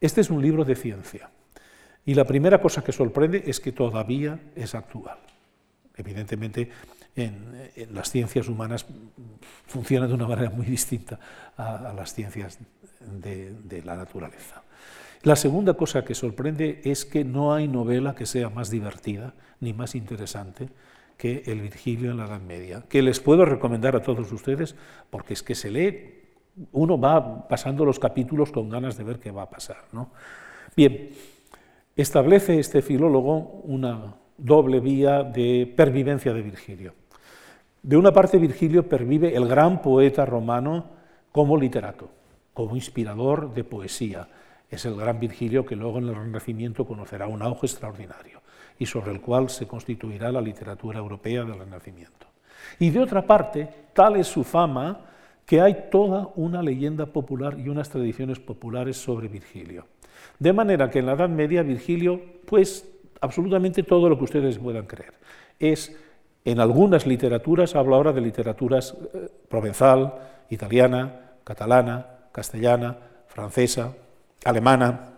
[0.00, 1.30] Este es un libro de ciencia.
[2.04, 5.18] Y la primera cosa que sorprende es que todavía es actual.
[5.96, 6.70] Evidentemente,
[7.16, 8.86] en, las ciencias humanas
[9.66, 11.18] funciona de una manera muy distinta
[11.56, 12.58] a, las ciencias
[13.00, 14.62] de, la naturaleza.
[15.22, 19.72] La segunda cosa que sorprende es que no hay novela que sea más divertida ni
[19.72, 20.68] más interesante
[21.16, 24.76] que el Virgilio en la Edad Media, que les puedo recomendar a todos ustedes
[25.10, 26.22] porque es que se lee,
[26.72, 29.84] uno va pasando los capítulos con ganas de ver qué va a pasar.
[29.92, 30.10] ¿no?
[30.76, 31.10] Bien,
[31.96, 36.94] establece este filólogo una doble vía de pervivencia de Virgilio.
[37.82, 40.86] De una parte, Virgilio pervive el gran poeta romano
[41.32, 42.10] como literato,
[42.52, 44.28] como inspirador de poesía.
[44.70, 48.40] Es el gran Virgilio que luego en el Renacimiento conocerá un auge extraordinario
[48.78, 52.26] y sobre el cual se constituirá la literatura europea del Renacimiento.
[52.78, 55.00] Y de otra parte, tal es su fama
[55.44, 59.86] que hay toda una leyenda popular y unas tradiciones populares sobre Virgilio.
[60.38, 62.88] De manera que en la Edad Media Virgilio, pues
[63.20, 65.14] absolutamente todo lo que ustedes puedan creer.
[65.58, 65.96] Es
[66.44, 70.14] en algunas literaturas, hablo ahora de literaturas eh, provenzal,
[70.50, 73.94] italiana, catalana, castellana, francesa,
[74.46, 75.12] alemana.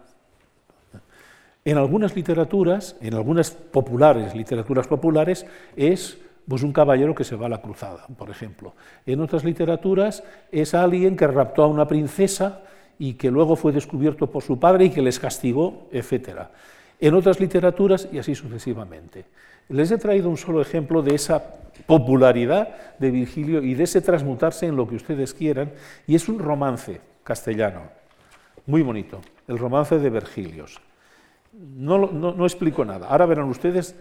[1.65, 5.45] En algunas literaturas, en algunas populares, literaturas populares,
[5.77, 6.19] es
[6.49, 8.75] pues, un caballero que se va a la cruzada, por ejemplo.
[9.05, 12.63] En otras literaturas es alguien que raptó a una princesa
[12.99, 16.49] y que luego fue descubierto por su padre y que les castigó, etc.
[16.99, 19.27] En otras literaturas y así sucesivamente.
[19.69, 21.43] Les he traído un solo ejemplo de esa
[21.87, 25.73] popularidad de Virgilio y de ese transmutarse en lo que ustedes quieran,
[26.07, 27.98] y es un romance castellano,
[28.69, 30.79] muy bonito, el romance de Virgilios.
[31.53, 33.09] No, no, explico nada.
[33.09, 33.97] Ahora verán ustedes,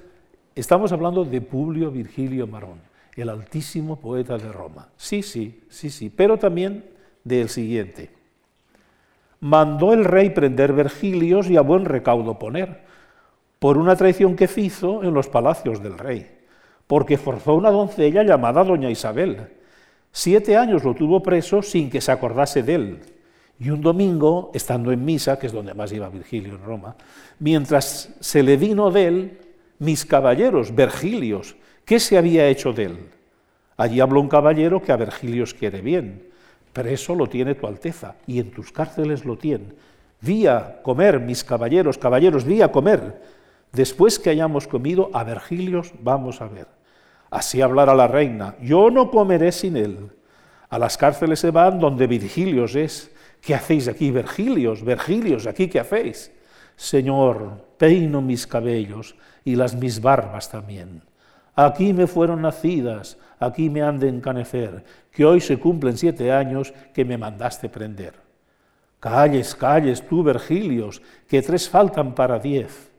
[0.56, 2.82] estamos hablando de Publio Virgilio Marón,
[3.16, 4.90] el altísimo poeta de Roma.
[4.98, 6.84] Sí, sí, sí, sí, pero también
[7.24, 8.12] del siguiente.
[9.40, 12.82] Mandó el rey prender Virgilios y a buen recaudo poner
[13.60, 16.30] por una traición que hizo en los palacios del rey,
[16.88, 19.48] porque forzó una doncella llamada doña Isabel.
[20.12, 23.17] Siete años lo tuvo preso sin que se acordase de él.
[23.60, 26.96] Y un domingo, estando en misa, que es donde más iba Virgilio en Roma,
[27.40, 29.38] mientras se le vino de él,
[29.80, 31.56] mis caballeros, Virgilios,
[31.86, 32.98] ¿qué se había hecho de él?
[33.78, 36.28] Allí habló un caballero que a Virgilios quiere bien.
[36.74, 39.66] Preso lo tiene tu Alteza, y en tus cárceles lo tiene.
[40.22, 43.38] Vi a comer, mis caballeros, caballeros, vi a comer
[43.72, 46.68] Después que hayamos comido, a Vergilios vamos a ver.
[47.30, 50.12] Así hablará la reina, yo no comeré sin él.
[50.70, 53.12] A las cárceles se van donde Virgilios es.
[53.48, 54.84] ¿Qué hacéis aquí, Vergilios?
[54.84, 56.34] Vergilios, ¿aquí qué hacéis?
[56.76, 59.16] Señor, peino mis cabellos
[59.46, 61.02] y las mis barbas también.
[61.56, 66.74] Aquí me fueron nacidas, aquí me han de encanecer, que hoy se cumplen siete años
[66.94, 68.16] que me mandaste prender.
[69.00, 72.92] Calles, calles tú, Vergilios, que tres faltan para diez.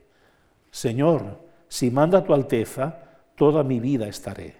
[0.71, 2.97] Señor, si manda tu Alteza,
[3.35, 4.55] toda mi vida estaré.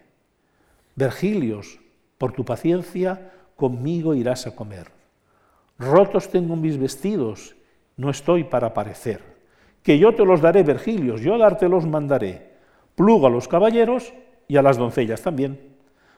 [0.93, 1.79] Vergilios,
[2.19, 4.98] por tu paciencia, conmigo irás a comer.
[5.79, 7.55] Rotos tengo mis vestidos,
[7.95, 9.21] no estoy para parecer.
[9.81, 12.49] Que yo te los daré, Vergilios, yo dártelos mandaré.
[12.95, 14.13] Pluga a los caballeros
[14.49, 15.57] y a las doncellas también.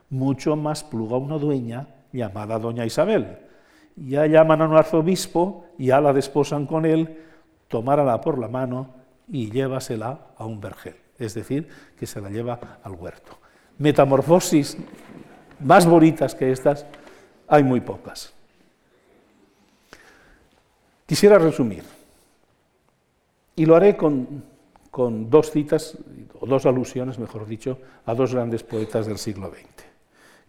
[0.09, 3.37] Mucho más pluga una dueña llamada Doña Isabel.
[3.95, 7.19] Ya llaman a un arzobispo, ya la desposan con él,
[7.67, 8.95] tomárala por la mano
[9.29, 11.67] y llévasela a un vergel, es decir,
[11.97, 13.37] que se la lleva al huerto.
[13.77, 14.77] Metamorfosis
[15.59, 16.85] más bonitas que estas
[17.47, 18.33] hay muy pocas.
[21.11, 21.83] Quisiera resumir,
[23.57, 24.45] y lo haré con,
[24.89, 25.97] con dos citas,
[26.39, 29.83] o dos alusiones, mejor dicho, a dos grandes poetas del siglo XX.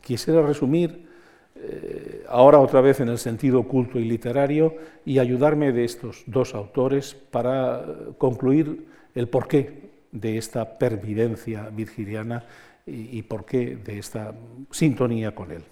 [0.01, 1.09] Quisiera resumir
[1.57, 6.55] eh, ahora otra vez en el sentido oculto y literario, y ayudarme de estos dos
[6.55, 7.85] autores para
[8.17, 8.87] concluir
[9.17, 12.45] el porqué de esta pervivencia virgiliana
[12.87, 14.33] y, y porqué de esta
[14.71, 15.65] sintonía con él.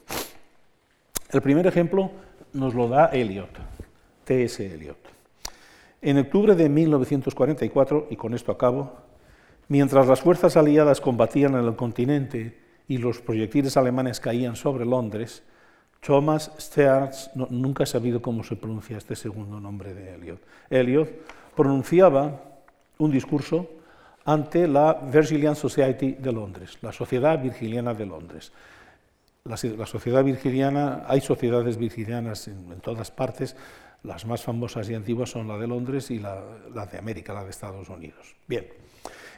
[1.30, 2.10] El primer ejemplo
[2.52, 3.56] nos lo da Eliot,
[4.31, 4.65] T.S.
[4.65, 4.97] Eliot.
[6.01, 8.93] En octubre de 1944, y con esto acabo,
[9.66, 15.43] mientras las fuerzas aliadas combatían en el continente y los proyectiles alemanes caían sobre Londres,
[15.98, 20.40] Thomas Stearns, nunca he sabido cómo se pronuncia este segundo nombre de Eliot.
[20.70, 21.11] Eliot
[21.57, 22.40] pronunciaba
[22.98, 23.69] un discurso
[24.24, 28.52] ante la Virgilian Society de Londres, la Sociedad Virgiliana de Londres.
[29.43, 33.57] La, sociedad virgiliana, hay sociedades virgilianas en, todas partes,
[34.02, 36.43] las más famosas y antiguas son la de Londres y la,
[36.90, 38.35] de América, la de Estados Unidos.
[38.47, 38.66] Bien,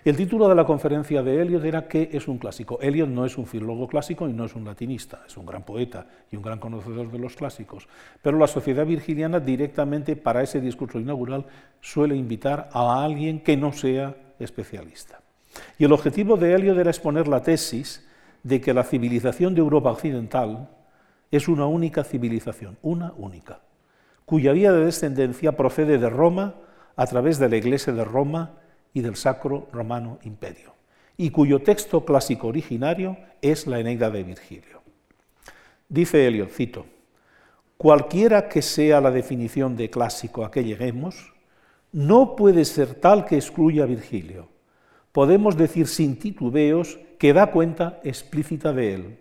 [0.04, 2.78] El título de la conferencia de Eliot era ¿Qué es un clásico?
[2.80, 6.06] Eliot no es un filólogo clásico y no es un latinista, es un gran poeta
[6.30, 7.86] y un gran conocedor de los clásicos,
[8.20, 11.46] pero la sociedad virgiliana directamente para ese discurso inaugural
[11.80, 15.20] suele invitar a alguien que no sea especialista.
[15.78, 18.04] Y el objetivo de Eliot era exponer la tesis
[18.42, 20.68] de que la civilización de Europa occidental
[21.30, 23.60] es una única civilización, una única,
[24.24, 26.54] cuya vía de descendencia procede de Roma
[26.96, 28.58] a través de la Iglesia de Roma
[28.94, 30.74] y del Sacro Romano Imperio,
[31.16, 34.82] y cuyo texto clásico originario es la Eneida de Virgilio.
[35.88, 36.86] Dice Eliot, cito,
[37.76, 41.32] cualquiera que sea la definición de clásico a que lleguemos,
[41.92, 44.48] no puede ser tal que excluya a Virgilio.
[45.12, 49.18] Podemos decir sin titubeos que da cuenta explícita de él.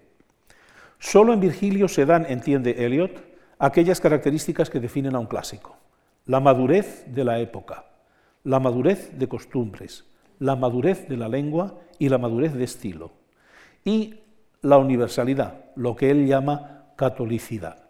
[1.00, 3.31] Solo en Virgilio se dan, entiende Eliot,
[3.62, 5.78] aquellas características que definen a un clásico.
[6.26, 7.86] La madurez de la época,
[8.44, 10.04] la madurez de costumbres,
[10.40, 13.12] la madurez de la lengua y la madurez de estilo.
[13.86, 14.16] Y
[14.64, 17.84] la universalidad, lo que él llama catolicidad.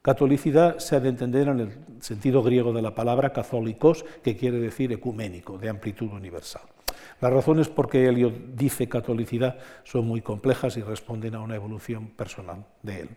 [0.00, 4.60] Catolicidad se ha de entender en el sentido griego de la palabra católicos, que quiere
[4.60, 6.62] decir ecuménico, de amplitud universal.
[7.20, 12.06] Las razones por qué Elio dice catolicidad son muy complejas y responden a una evolución
[12.10, 13.08] personal de él.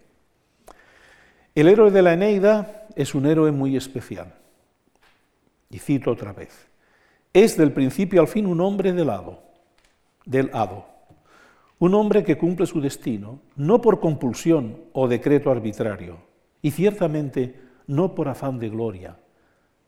[1.56, 4.34] El héroe de la Eneida es un héroe muy especial.
[5.70, 6.68] Y cito otra vez.
[7.32, 9.40] Es del principio al fin un hombre del hado,
[10.26, 10.86] del hado.
[11.78, 16.18] Un hombre que cumple su destino, no por compulsión o decreto arbitrario,
[16.62, 19.18] y ciertamente no por afán de gloria,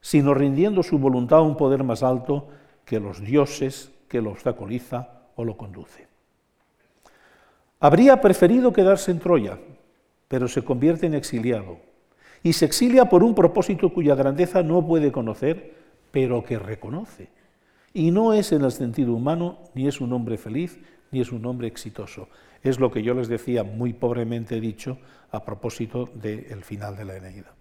[0.01, 2.47] sino rindiendo su voluntad a un poder más alto
[2.83, 6.07] que los dioses que lo obstaculiza o lo conduce.
[7.79, 9.57] Habría preferido quedarse en Troya,
[10.27, 11.77] pero se convierte en exiliado
[12.43, 15.73] y se exilia por un propósito cuya grandeza no puede conocer,
[16.11, 17.29] pero que reconoce.
[17.93, 20.77] Y no es en el sentido humano, ni es un hombre feliz,
[21.11, 22.29] ni es un hombre exitoso.
[22.61, 24.97] Es lo que yo les decía muy pobremente dicho
[25.31, 27.53] a propósito del final de la Eneida.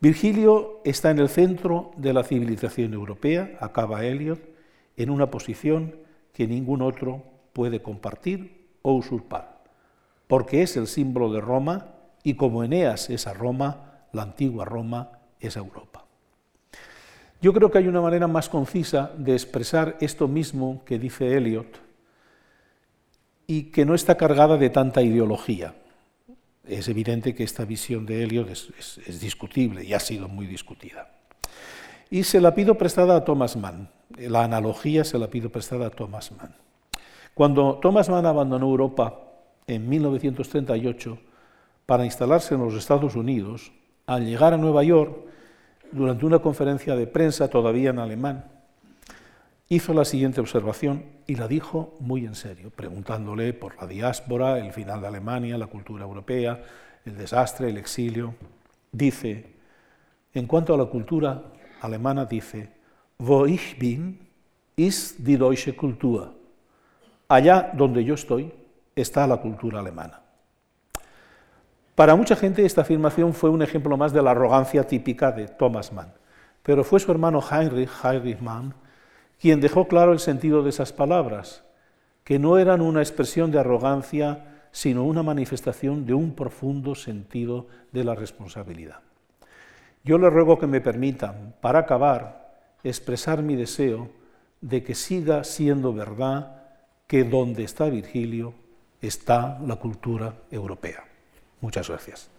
[0.00, 4.40] Virgilio está en el centro de la civilización europea, acaba Eliot,
[4.96, 5.96] en una posición
[6.32, 7.22] que ningún otro
[7.52, 9.57] puede compartir o usurpar,
[10.28, 15.10] porque es el símbolo de Roma y como Eneas es a Roma, la antigua Roma
[15.40, 16.04] es Europa.
[17.40, 21.80] Yo creo que hay una manera más concisa de expresar esto mismo que dice Eliot
[23.46, 25.74] y que no está cargada de tanta ideología.
[26.66, 31.12] Es evidente que esta visión de Eliot es, discutible y ha sido muy discutida.
[32.10, 33.88] Y se la pido prestada a Thomas Mann.
[34.18, 36.54] La analogía se la pido prestada a Thomas Mann.
[37.34, 39.27] Cuando Thomas Mann abandonó Europa
[39.68, 41.18] en 1938,
[41.86, 43.70] para instalarse en los Estados Unidos,
[44.06, 45.16] al llegar a Nueva York,
[45.92, 48.44] durante una conferencia de prensa todavía en alemán,
[49.68, 54.72] hizo la siguiente observación y la dijo muy en serio, preguntándole por la diáspora, el
[54.72, 56.62] final de Alemania, la cultura europea,
[57.04, 58.34] el desastre, el exilio.
[58.90, 59.54] Dice,
[60.34, 61.44] en cuanto a la cultura
[61.80, 62.70] alemana, dice,
[63.18, 64.18] wo ich bin,
[64.76, 66.34] ist die deutsche Kultur.
[67.28, 68.50] Allá donde yo estoy
[69.00, 70.20] está la cultura alemana.
[71.94, 75.92] Para mucha gente esta afirmación fue un ejemplo más de la arrogancia típica de Thomas
[75.92, 76.12] Mann,
[76.62, 78.74] pero fue su hermano Heinrich, Heinrich Mann,
[79.40, 81.64] quien dejó claro el sentido de esas palabras,
[82.22, 88.04] que no eran una expresión de arrogancia, sino una manifestación de un profundo sentido de
[88.04, 89.00] la responsabilidad.
[90.04, 92.52] Yo le ruego que me permitan, para acabar,
[92.84, 94.08] expresar mi deseo
[94.60, 96.62] de que siga siendo verdad
[97.06, 98.54] que donde está Virgilio
[99.00, 101.04] está la cultura europea.
[101.60, 102.30] Muchas gracias.